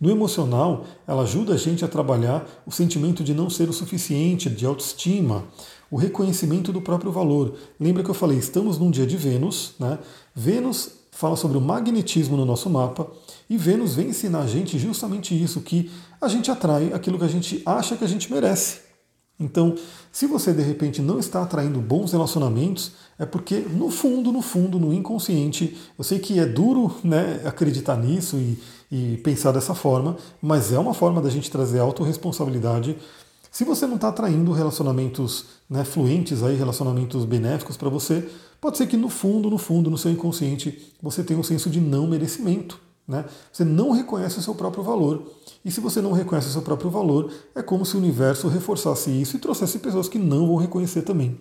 No 0.00 0.10
emocional, 0.10 0.86
ela 1.06 1.22
ajuda 1.22 1.54
a 1.54 1.56
gente 1.56 1.84
a 1.84 1.88
trabalhar 1.88 2.48
o 2.66 2.72
sentimento 2.72 3.22
de 3.22 3.32
não 3.32 3.48
ser 3.48 3.68
o 3.68 3.72
suficiente, 3.72 4.50
de 4.50 4.66
autoestima, 4.66 5.44
o 5.90 5.96
reconhecimento 5.96 6.72
do 6.72 6.80
próprio 6.80 7.10
valor. 7.10 7.54
Lembra 7.78 8.02
que 8.02 8.10
eu 8.10 8.14
falei, 8.14 8.38
estamos 8.38 8.78
num 8.78 8.90
dia 8.90 9.06
de 9.06 9.16
Vênus, 9.16 9.74
né? 9.78 9.98
Vênus 10.34 11.00
fala 11.10 11.36
sobre 11.36 11.58
o 11.58 11.60
magnetismo 11.60 12.36
no 12.36 12.44
nosso 12.44 12.70
mapa 12.70 13.06
e 13.48 13.56
Vênus 13.56 13.94
vem 13.94 14.08
ensinar 14.08 14.40
a 14.40 14.46
gente 14.46 14.78
justamente 14.78 15.34
isso, 15.34 15.60
que 15.60 15.90
a 16.20 16.28
gente 16.28 16.50
atrai 16.50 16.92
aquilo 16.92 17.18
que 17.18 17.24
a 17.24 17.28
gente 17.28 17.62
acha 17.66 17.96
que 17.96 18.04
a 18.04 18.08
gente 18.08 18.32
merece. 18.32 18.90
Então, 19.38 19.74
se 20.12 20.26
você 20.26 20.52
de 20.52 20.62
repente 20.62 21.00
não 21.00 21.18
está 21.18 21.42
atraindo 21.42 21.80
bons 21.80 22.12
relacionamentos, 22.12 22.92
é 23.18 23.24
porque 23.24 23.56
no 23.58 23.90
fundo, 23.90 24.30
no 24.30 24.42
fundo, 24.42 24.78
no 24.78 24.92
inconsciente, 24.92 25.78
eu 25.98 26.04
sei 26.04 26.18
que 26.18 26.38
é 26.38 26.44
duro 26.44 26.94
né, 27.02 27.40
acreditar 27.46 27.96
nisso 27.96 28.36
e, 28.36 28.58
e 28.92 29.16
pensar 29.18 29.52
dessa 29.52 29.74
forma, 29.74 30.16
mas 30.42 30.72
é 30.72 30.78
uma 30.78 30.92
forma 30.92 31.22
da 31.22 31.30
gente 31.30 31.50
trazer 31.50 31.78
autorresponsabilidade. 31.78 32.96
Se 33.50 33.64
você 33.64 33.86
não 33.86 33.96
está 33.96 34.08
atraindo 34.08 34.52
relacionamentos 34.52 35.46
né, 35.68 35.84
fluentes, 35.84 36.42
aí, 36.42 36.54
relacionamentos 36.56 37.24
benéficos 37.24 37.76
para 37.76 37.88
você, 37.88 38.28
pode 38.60 38.78
ser 38.78 38.86
que 38.86 38.96
no 38.96 39.08
fundo, 39.08 39.50
no 39.50 39.58
fundo, 39.58 39.90
no 39.90 39.98
seu 39.98 40.10
inconsciente, 40.10 40.94
você 41.02 41.24
tenha 41.24 41.38
um 41.38 41.42
senso 41.42 41.68
de 41.68 41.80
não 41.80 42.06
merecimento. 42.06 42.80
Né? 43.08 43.24
Você 43.52 43.64
não 43.64 43.90
reconhece 43.90 44.38
o 44.38 44.42
seu 44.42 44.54
próprio 44.54 44.84
valor. 44.84 45.24
E 45.64 45.70
se 45.70 45.80
você 45.80 46.00
não 46.00 46.12
reconhece 46.12 46.46
o 46.46 46.52
seu 46.52 46.62
próprio 46.62 46.90
valor, 46.90 47.32
é 47.52 47.60
como 47.60 47.84
se 47.84 47.96
o 47.96 47.98
universo 47.98 48.46
reforçasse 48.46 49.10
isso 49.10 49.36
e 49.36 49.40
trouxesse 49.40 49.80
pessoas 49.80 50.08
que 50.08 50.18
não 50.18 50.46
vão 50.46 50.56
reconhecer 50.56 51.02
também. 51.02 51.40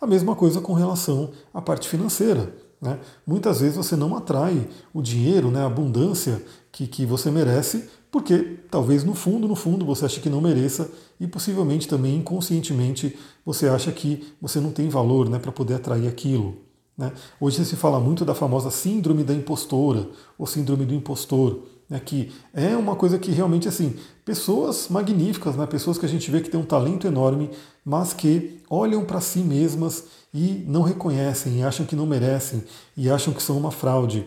A 0.00 0.06
mesma 0.06 0.34
coisa 0.34 0.60
com 0.60 0.72
relação 0.72 1.30
à 1.52 1.60
parte 1.60 1.86
financeira. 1.86 2.54
Né? 2.80 2.98
Muitas 3.26 3.60
vezes 3.60 3.76
você 3.76 3.94
não 3.94 4.16
atrai 4.16 4.66
o 4.92 5.02
dinheiro, 5.02 5.50
né, 5.50 5.60
a 5.60 5.66
abundância 5.66 6.42
que, 6.72 6.86
que 6.86 7.06
você 7.06 7.30
merece, 7.30 7.88
porque 8.12 8.58
talvez 8.70 9.02
no 9.02 9.14
fundo, 9.14 9.48
no 9.48 9.56
fundo, 9.56 9.86
você 9.86 10.04
acha 10.04 10.20
que 10.20 10.28
não 10.28 10.42
mereça 10.42 10.92
e 11.18 11.26
possivelmente 11.26 11.88
também 11.88 12.14
inconscientemente 12.16 13.18
você 13.44 13.66
acha 13.68 13.90
que 13.90 14.34
você 14.40 14.60
não 14.60 14.70
tem 14.70 14.90
valor 14.90 15.30
né, 15.30 15.38
para 15.38 15.50
poder 15.50 15.74
atrair 15.74 16.06
aquilo. 16.06 16.58
Né? 16.96 17.10
Hoje 17.40 17.64
se 17.64 17.74
fala 17.74 17.98
muito 17.98 18.22
da 18.22 18.34
famosa 18.34 18.70
síndrome 18.70 19.24
da 19.24 19.32
impostora, 19.32 20.10
ou 20.38 20.46
síndrome 20.46 20.84
do 20.84 20.92
impostor, 20.92 21.62
né, 21.88 21.98
que 22.04 22.30
é 22.52 22.76
uma 22.76 22.94
coisa 22.94 23.18
que 23.18 23.30
realmente, 23.30 23.66
assim, 23.66 23.96
pessoas 24.26 24.88
magníficas, 24.90 25.56
né, 25.56 25.64
pessoas 25.66 25.96
que 25.96 26.04
a 26.04 26.08
gente 26.08 26.30
vê 26.30 26.42
que 26.42 26.50
têm 26.50 26.60
um 26.60 26.66
talento 26.66 27.06
enorme, 27.06 27.48
mas 27.82 28.12
que 28.12 28.60
olham 28.68 29.06
para 29.06 29.22
si 29.22 29.38
mesmas 29.38 30.04
e 30.34 30.62
não 30.68 30.82
reconhecem, 30.82 31.60
e 31.60 31.62
acham 31.62 31.86
que 31.86 31.96
não 31.96 32.04
merecem, 32.04 32.62
e 32.94 33.10
acham 33.10 33.32
que 33.32 33.42
são 33.42 33.56
uma 33.56 33.70
fraude. 33.70 34.26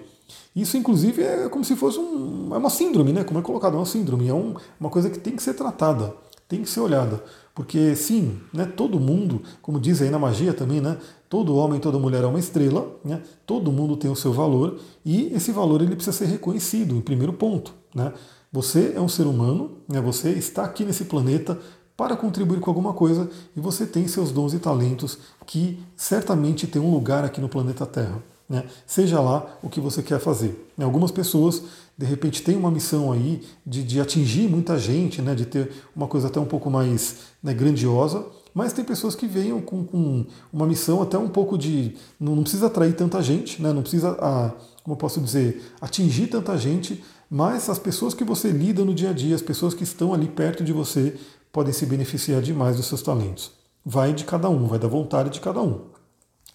Isso, 0.56 0.78
inclusive, 0.78 1.22
é 1.22 1.50
como 1.50 1.64
se 1.64 1.76
fosse 1.76 2.00
um, 2.00 2.54
é 2.54 2.58
uma 2.58 2.70
síndrome, 2.70 3.14
né? 3.14 3.24
Como 3.24 3.40
é 3.40 3.42
colocado, 3.42 3.76
é 3.76 3.78
uma 3.78 3.86
síndrome, 3.86 4.28
é 4.28 4.34
um, 4.34 4.56
uma 4.80 4.90
coisa 4.90 5.10
que 5.10 5.20
tem 5.20 5.36
que 5.36 5.44
ser 5.44 5.54
tratada, 5.54 6.16
tem 6.48 6.62
que 6.62 6.70
ser 6.70 6.80
olhada. 6.80 7.24
Porque 7.56 7.96
sim, 7.96 8.38
né, 8.54 8.66
todo 8.66 9.00
mundo, 9.00 9.42
como 9.62 9.80
diz 9.80 10.02
aí 10.02 10.10
na 10.10 10.20
magia 10.20 10.54
também, 10.54 10.82
né, 10.82 10.98
todo 11.30 11.56
homem, 11.56 11.80
toda 11.80 11.98
mulher 11.98 12.24
é 12.26 12.28
uma 12.28 12.38
estrela, 12.38 12.86
né, 13.04 13.22
todo 13.46 13.72
mundo 13.72 13.96
tem 13.96 14.12
o 14.12 14.16
seu 14.16 14.34
valor 14.34 14.78
e 15.06 15.34
esse 15.34 15.54
valor 15.54 15.82
ele 15.82 15.96
precisa 15.96 16.18
ser 16.18 16.26
reconhecido, 16.26 16.94
em 16.94 17.00
primeiro 17.00 17.32
ponto. 17.32 17.74
Né? 17.94 18.12
Você 18.52 18.92
é 18.94 19.00
um 19.00 19.08
ser 19.08 19.26
humano, 19.26 19.78
né, 19.88 20.02
você 20.02 20.32
está 20.32 20.66
aqui 20.66 20.84
nesse 20.84 21.06
planeta 21.06 21.58
para 21.96 22.18
contribuir 22.18 22.60
com 22.60 22.70
alguma 22.70 22.94
coisa 22.94 23.30
e 23.56 23.62
você 23.62 23.86
tem 23.86 24.06
seus 24.06 24.34
dons 24.34 24.54
e 24.54 24.60
talentos 24.60 25.18
que 25.46 25.80
certamente 25.96 26.68
tem 26.68 26.82
um 26.82 26.92
lugar 26.92 27.24
aqui 27.24 27.40
no 27.40 27.48
planeta 27.48 27.86
Terra. 27.86 28.22
Né? 28.48 28.64
Seja 28.86 29.20
lá 29.20 29.58
o 29.64 29.70
que 29.70 29.80
você 29.80 30.04
quer 30.04 30.20
fazer. 30.20 30.70
Algumas 30.80 31.12
pessoas 31.12 31.64
de 31.98 32.06
repente 32.06 32.44
tem 32.44 32.56
uma 32.58 32.70
missão 32.70 33.12
aí 33.12 33.42
de, 33.66 33.84
de 33.84 34.02
atingir 34.02 34.50
muita 34.50 34.78
gente, 34.78 35.22
né, 35.22 35.34
de 35.34 35.46
ter 35.46 35.72
uma 35.96 36.08
coisa 36.08 36.28
até 36.28 36.40
um 36.40 36.46
pouco 36.46 36.70
mais 36.70 37.18
né, 37.42 37.54
grandiosa, 37.54 38.26
mas 38.54 38.74
tem 38.74 38.84
pessoas 38.84 39.16
que 39.16 39.28
venham 39.28 39.62
com, 39.62 39.84
com, 39.84 40.26
uma 40.52 40.66
missão 40.66 41.02
até 41.02 41.18
um 41.18 41.28
pouco 41.28 41.58
de. 41.58 41.96
Não, 42.20 42.36
não 42.36 42.44
precisa 42.44 42.68
atrair 42.68 42.96
tanta 42.96 43.22
gente, 43.22 43.62
né, 43.62 43.72
não 43.72 43.82
precisa, 43.82 44.12
a, 44.20 44.52
como 44.84 44.94
eu 44.94 44.98
posso 44.98 45.22
dizer, 45.22 45.72
atingir 45.80 46.28
tanta 46.28 46.58
gente, 46.58 47.04
mas 47.30 47.70
as 47.70 47.80
pessoas 47.80 48.14
que 48.14 48.24
você 48.24 48.50
lida 48.50 48.84
no 48.84 48.94
dia 48.94 49.10
a 49.10 49.14
dia, 49.14 49.36
as 49.36 49.42
pessoas 49.42 49.74
que 49.74 49.84
estão 49.84 50.14
ali 50.14 50.28
perto 50.28 50.64
de 50.64 50.74
você, 50.74 51.16
podem 51.52 51.74
se 51.74 51.86
beneficiar 51.86 52.42
demais 52.42 52.76
dos 52.76 52.88
seus 52.88 53.02
talentos. 53.02 53.52
Vai 53.86 54.14
de 54.14 54.26
cada 54.26 54.50
um, 54.50 54.68
vai 54.68 54.80
da 54.80 54.88
vontade 54.88 55.30
de 55.30 55.40
cada 55.40 55.62
um. 55.62 55.82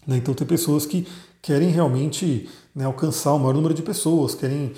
Né? 0.06 0.16
Então 0.16 0.34
tem 0.34 0.46
pessoas 0.46 0.86
que 0.86 1.06
querem 1.42 1.70
realmente 1.70 2.48
né, 2.74 2.84
alcançar 2.84 3.32
o 3.32 3.38
maior 3.38 3.54
número 3.54 3.74
de 3.74 3.82
pessoas, 3.82 4.34
querem 4.34 4.72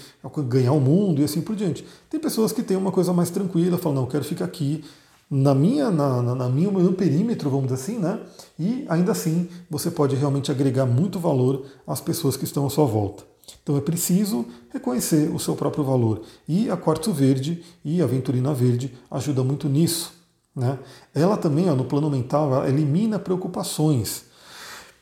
ganhar 0.49 0.73
o 0.73 0.81
mundo 0.81 1.21
e 1.21 1.25
assim 1.25 1.41
por 1.41 1.57
diante. 1.57 1.85
Tem 2.09 2.21
pessoas 2.21 2.53
que 2.53 2.63
têm 2.63 2.77
uma 2.77 2.93
coisa 2.93 3.13
mais 3.13 3.31
tranquila, 3.31 3.79
falam, 3.79 3.97
não, 3.97 4.03
eu 4.05 4.09
quero 4.09 4.25
ficar 4.25 4.45
aqui 4.45 4.85
na 5.31 5.55
minha, 5.55 5.91
na, 5.91 6.21
na, 6.21 6.35
na 6.35 6.49
minha, 6.49 6.71
meu 6.71 6.93
perímetro, 6.93 7.49
vamos 7.49 7.69
dizer 7.69 7.83
assim, 7.83 7.99
né? 7.99 8.21
E 8.59 8.85
ainda 8.87 9.13
assim 9.13 9.49
você 9.71 9.91
pode 9.91 10.15
realmente 10.15 10.51
agregar 10.51 10.85
muito 10.85 11.19
valor 11.19 11.65
às 11.87 12.01
pessoas 12.01 12.37
que 12.37 12.45
estão 12.45 12.67
à 12.67 12.71
sua 12.71 12.85
volta. 12.85 13.25
Então 13.63 13.77
é 13.77 13.81
preciso 13.81 14.45
reconhecer 14.71 15.35
o 15.35 15.39
seu 15.39 15.57
próprio 15.57 15.85
valor. 15.85 16.23
E 16.47 16.71
a 16.71 16.77
Quartzo 16.77 17.13
Verde 17.13 17.65
e 17.85 18.03
a 18.03 18.07
Venturina 18.07 18.53
Verde 18.53 18.95
ajuda 19.11 19.43
muito 19.43 19.69
nisso. 19.69 20.13
Né? 20.55 20.79
Ela 21.15 21.37
também, 21.37 21.71
ó, 21.71 21.75
no 21.75 21.85
plano 21.85 22.11
mental, 22.11 22.67
elimina 22.67 23.19
preocupações. 23.19 24.27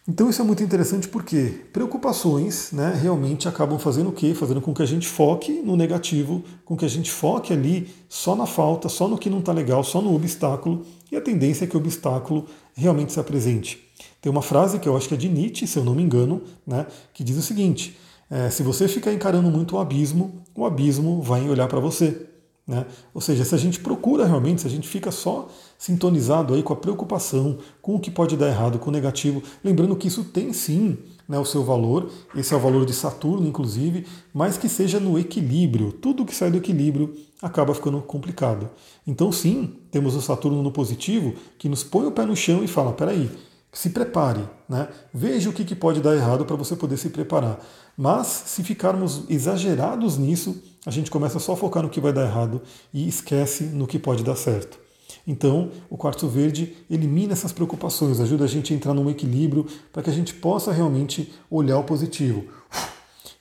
Então 0.08 0.30
isso 0.30 0.40
é 0.40 0.44
muito 0.44 0.62
interessante 0.62 1.06
porque 1.06 1.66
preocupações 1.72 2.72
né, 2.72 2.98
realmente 3.00 3.46
acabam 3.46 3.78
fazendo 3.78 4.08
o 4.08 4.12
quê? 4.12 4.34
Fazendo 4.34 4.60
com 4.60 4.72
que 4.72 4.82
a 4.82 4.86
gente 4.86 5.06
foque 5.06 5.60
no 5.62 5.76
negativo, 5.76 6.42
com 6.64 6.76
que 6.76 6.84
a 6.84 6.88
gente 6.88 7.10
foque 7.10 7.52
ali 7.52 7.88
só 8.08 8.34
na 8.34 8.46
falta, 8.46 8.88
só 8.88 9.06
no 9.06 9.18
que 9.18 9.28
não 9.28 9.40
está 9.40 9.52
legal, 9.52 9.84
só 9.84 10.00
no 10.00 10.14
obstáculo, 10.14 10.84
e 11.12 11.16
a 11.16 11.20
tendência 11.20 11.64
é 11.64 11.66
que 11.66 11.76
o 11.76 11.80
obstáculo 11.80 12.46
realmente 12.74 13.12
se 13.12 13.20
apresente. 13.20 13.78
Tem 14.22 14.32
uma 14.32 14.42
frase 14.42 14.78
que 14.78 14.88
eu 14.88 14.96
acho 14.96 15.06
que 15.06 15.14
é 15.14 15.18
de 15.18 15.28
Nietzsche, 15.28 15.66
se 15.66 15.78
eu 15.78 15.84
não 15.84 15.94
me 15.94 16.02
engano, 16.02 16.42
né, 16.66 16.86
que 17.12 17.22
diz 17.22 17.36
o 17.36 17.42
seguinte: 17.42 17.96
é, 18.30 18.48
se 18.48 18.62
você 18.62 18.88
ficar 18.88 19.12
encarando 19.12 19.50
muito 19.50 19.76
o 19.76 19.78
abismo, 19.78 20.42
o 20.54 20.64
abismo 20.64 21.20
vai 21.20 21.48
olhar 21.48 21.68
para 21.68 21.80
você. 21.80 22.29
Né? 22.70 22.86
Ou 23.12 23.20
seja, 23.20 23.44
se 23.44 23.52
a 23.52 23.58
gente 23.58 23.80
procura 23.80 24.24
realmente, 24.24 24.60
se 24.60 24.66
a 24.68 24.70
gente 24.70 24.86
fica 24.86 25.10
só 25.10 25.48
sintonizado 25.76 26.54
aí 26.54 26.62
com 26.62 26.72
a 26.72 26.76
preocupação, 26.76 27.58
com 27.82 27.96
o 27.96 27.98
que 27.98 28.12
pode 28.12 28.36
dar 28.36 28.46
errado, 28.46 28.78
com 28.78 28.90
o 28.90 28.92
negativo, 28.92 29.42
lembrando 29.64 29.96
que 29.96 30.06
isso 30.06 30.22
tem 30.22 30.52
sim 30.52 30.96
né, 31.28 31.36
o 31.36 31.44
seu 31.44 31.64
valor, 31.64 32.08
esse 32.32 32.54
é 32.54 32.56
o 32.56 32.60
valor 32.60 32.86
de 32.86 32.92
Saturno, 32.92 33.44
inclusive, 33.44 34.06
mas 34.32 34.56
que 34.56 34.68
seja 34.68 35.00
no 35.00 35.18
equilíbrio. 35.18 35.90
Tudo 35.90 36.24
que 36.24 36.32
sai 36.32 36.48
do 36.48 36.58
equilíbrio 36.58 37.12
acaba 37.42 37.74
ficando 37.74 38.00
complicado. 38.02 38.70
Então, 39.04 39.32
sim, 39.32 39.74
temos 39.90 40.14
o 40.14 40.20
Saturno 40.20 40.62
no 40.62 40.70
positivo 40.70 41.34
que 41.58 41.68
nos 41.68 41.82
põe 41.82 42.06
o 42.06 42.12
pé 42.12 42.24
no 42.24 42.36
chão 42.36 42.62
e 42.62 42.68
fala: 42.68 42.92
peraí, 42.92 43.28
se 43.72 43.90
prepare, 43.90 44.48
né? 44.68 44.88
veja 45.12 45.48
o 45.48 45.52
que, 45.52 45.64
que 45.64 45.74
pode 45.74 46.00
dar 46.00 46.16
errado 46.16 46.44
para 46.44 46.56
você 46.56 46.74
poder 46.74 46.96
se 46.96 47.10
preparar. 47.10 47.60
Mas 47.96 48.26
se 48.46 48.64
ficarmos 48.64 49.24
exagerados 49.28 50.16
nisso, 50.18 50.62
a 50.84 50.90
gente 50.90 51.10
começa 51.10 51.38
só 51.38 51.52
a 51.52 51.56
focar 51.56 51.82
no 51.82 51.90
que 51.90 52.00
vai 52.00 52.12
dar 52.12 52.26
errado 52.26 52.62
e 52.92 53.06
esquece 53.06 53.64
no 53.64 53.86
que 53.86 53.98
pode 53.98 54.24
dar 54.24 54.36
certo. 54.36 54.78
Então, 55.26 55.70
o 55.88 55.96
quartzo 55.96 56.28
verde 56.28 56.76
elimina 56.90 57.32
essas 57.32 57.52
preocupações, 57.52 58.20
ajuda 58.20 58.44
a 58.44 58.48
gente 58.48 58.72
a 58.72 58.76
entrar 58.76 58.94
num 58.94 59.10
equilíbrio 59.10 59.66
para 59.92 60.02
que 60.02 60.10
a 60.10 60.12
gente 60.12 60.34
possa 60.34 60.72
realmente 60.72 61.32
olhar 61.50 61.78
o 61.78 61.84
positivo. 61.84 62.44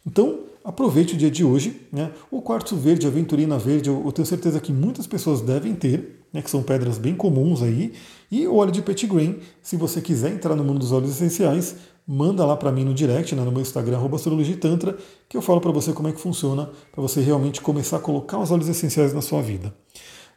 Então, 0.05 0.39
aproveite 0.63 1.13
o 1.13 1.17
dia 1.17 1.31
de 1.31 1.43
hoje. 1.43 1.87
Né? 1.91 2.11
O 2.29 2.41
quartzo 2.41 2.75
verde, 2.75 3.05
a 3.05 3.09
aventurina 3.09 3.57
verde, 3.57 3.89
eu, 3.89 4.11
tenho 4.11 4.25
certeza 4.25 4.59
que 4.59 4.71
muitas 4.71 5.07
pessoas 5.07 5.41
devem 5.41 5.73
ter, 5.75 6.18
né, 6.33 6.41
que 6.41 6.49
são 6.49 6.63
pedras 6.63 6.97
bem 6.97 7.15
comuns 7.15 7.61
aí. 7.61 7.93
E 8.31 8.47
o 8.47 8.55
óleo 8.55 8.71
de 8.71 8.81
petitgrain, 8.81 9.39
se 9.61 9.75
você 9.75 10.01
quiser 10.01 10.31
entrar 10.31 10.55
no 10.55 10.63
mundo 10.63 10.79
dos 10.79 10.91
óleos 10.91 11.11
essenciais, 11.11 11.75
manda 12.07 12.45
lá 12.45 12.57
para 12.57 12.71
mim 12.71 12.83
no 12.83 12.93
direct, 12.93 13.35
né, 13.35 13.43
no 13.43 13.51
meu 13.51 13.61
Instagram, 13.61 13.99
astrologitantra, 14.13 14.97
que 15.27 15.37
eu 15.37 15.41
falo 15.41 15.61
para 15.61 15.71
você 15.71 15.93
como 15.93 16.07
é 16.07 16.11
que 16.11 16.19
funciona, 16.19 16.69
para 16.91 17.01
você 17.01 17.21
realmente 17.21 17.61
começar 17.61 17.97
a 17.97 17.99
colocar 17.99 18.39
os 18.39 18.51
óleos 18.51 18.67
essenciais 18.67 19.13
na 19.13 19.21
sua 19.21 19.41
vida. 19.41 19.73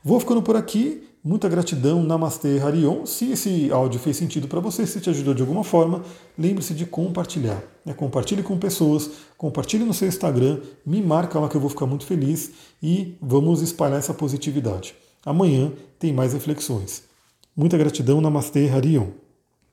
Vou 0.04 0.18
ficando 0.18 0.42
por 0.42 0.56
aqui, 0.56 1.08
muita 1.22 1.48
gratidão, 1.48 2.02
Namastê, 2.02 2.58
Harion. 2.58 3.06
Se 3.06 3.30
esse 3.30 3.70
áudio 3.70 4.00
fez 4.00 4.16
sentido 4.16 4.48
para 4.48 4.58
você, 4.58 4.84
se 4.84 5.00
te 5.00 5.08
ajudou 5.08 5.32
de 5.32 5.42
alguma 5.42 5.62
forma, 5.62 6.02
lembre-se 6.36 6.74
de 6.74 6.84
compartilhar. 6.84 7.62
Né? 7.86 7.94
Compartilhe 7.94 8.42
com 8.42 8.58
pessoas, 8.58 9.08
compartilhe 9.38 9.84
no 9.84 9.94
seu 9.94 10.08
Instagram, 10.08 10.58
me 10.84 11.00
marca 11.00 11.38
lá 11.38 11.48
que 11.48 11.56
eu 11.56 11.60
vou 11.60 11.70
ficar 11.70 11.86
muito 11.86 12.04
feliz 12.04 12.50
e 12.82 13.16
vamos 13.22 13.62
espalhar 13.62 13.98
essa 13.98 14.12
positividade. 14.12 14.94
Amanhã 15.24 15.72
tem 15.98 16.12
mais 16.12 16.32
reflexões. 16.32 17.04
Muita 17.56 17.78
gratidão, 17.78 18.20
Namastê, 18.20 18.68
Harion. 18.68 19.08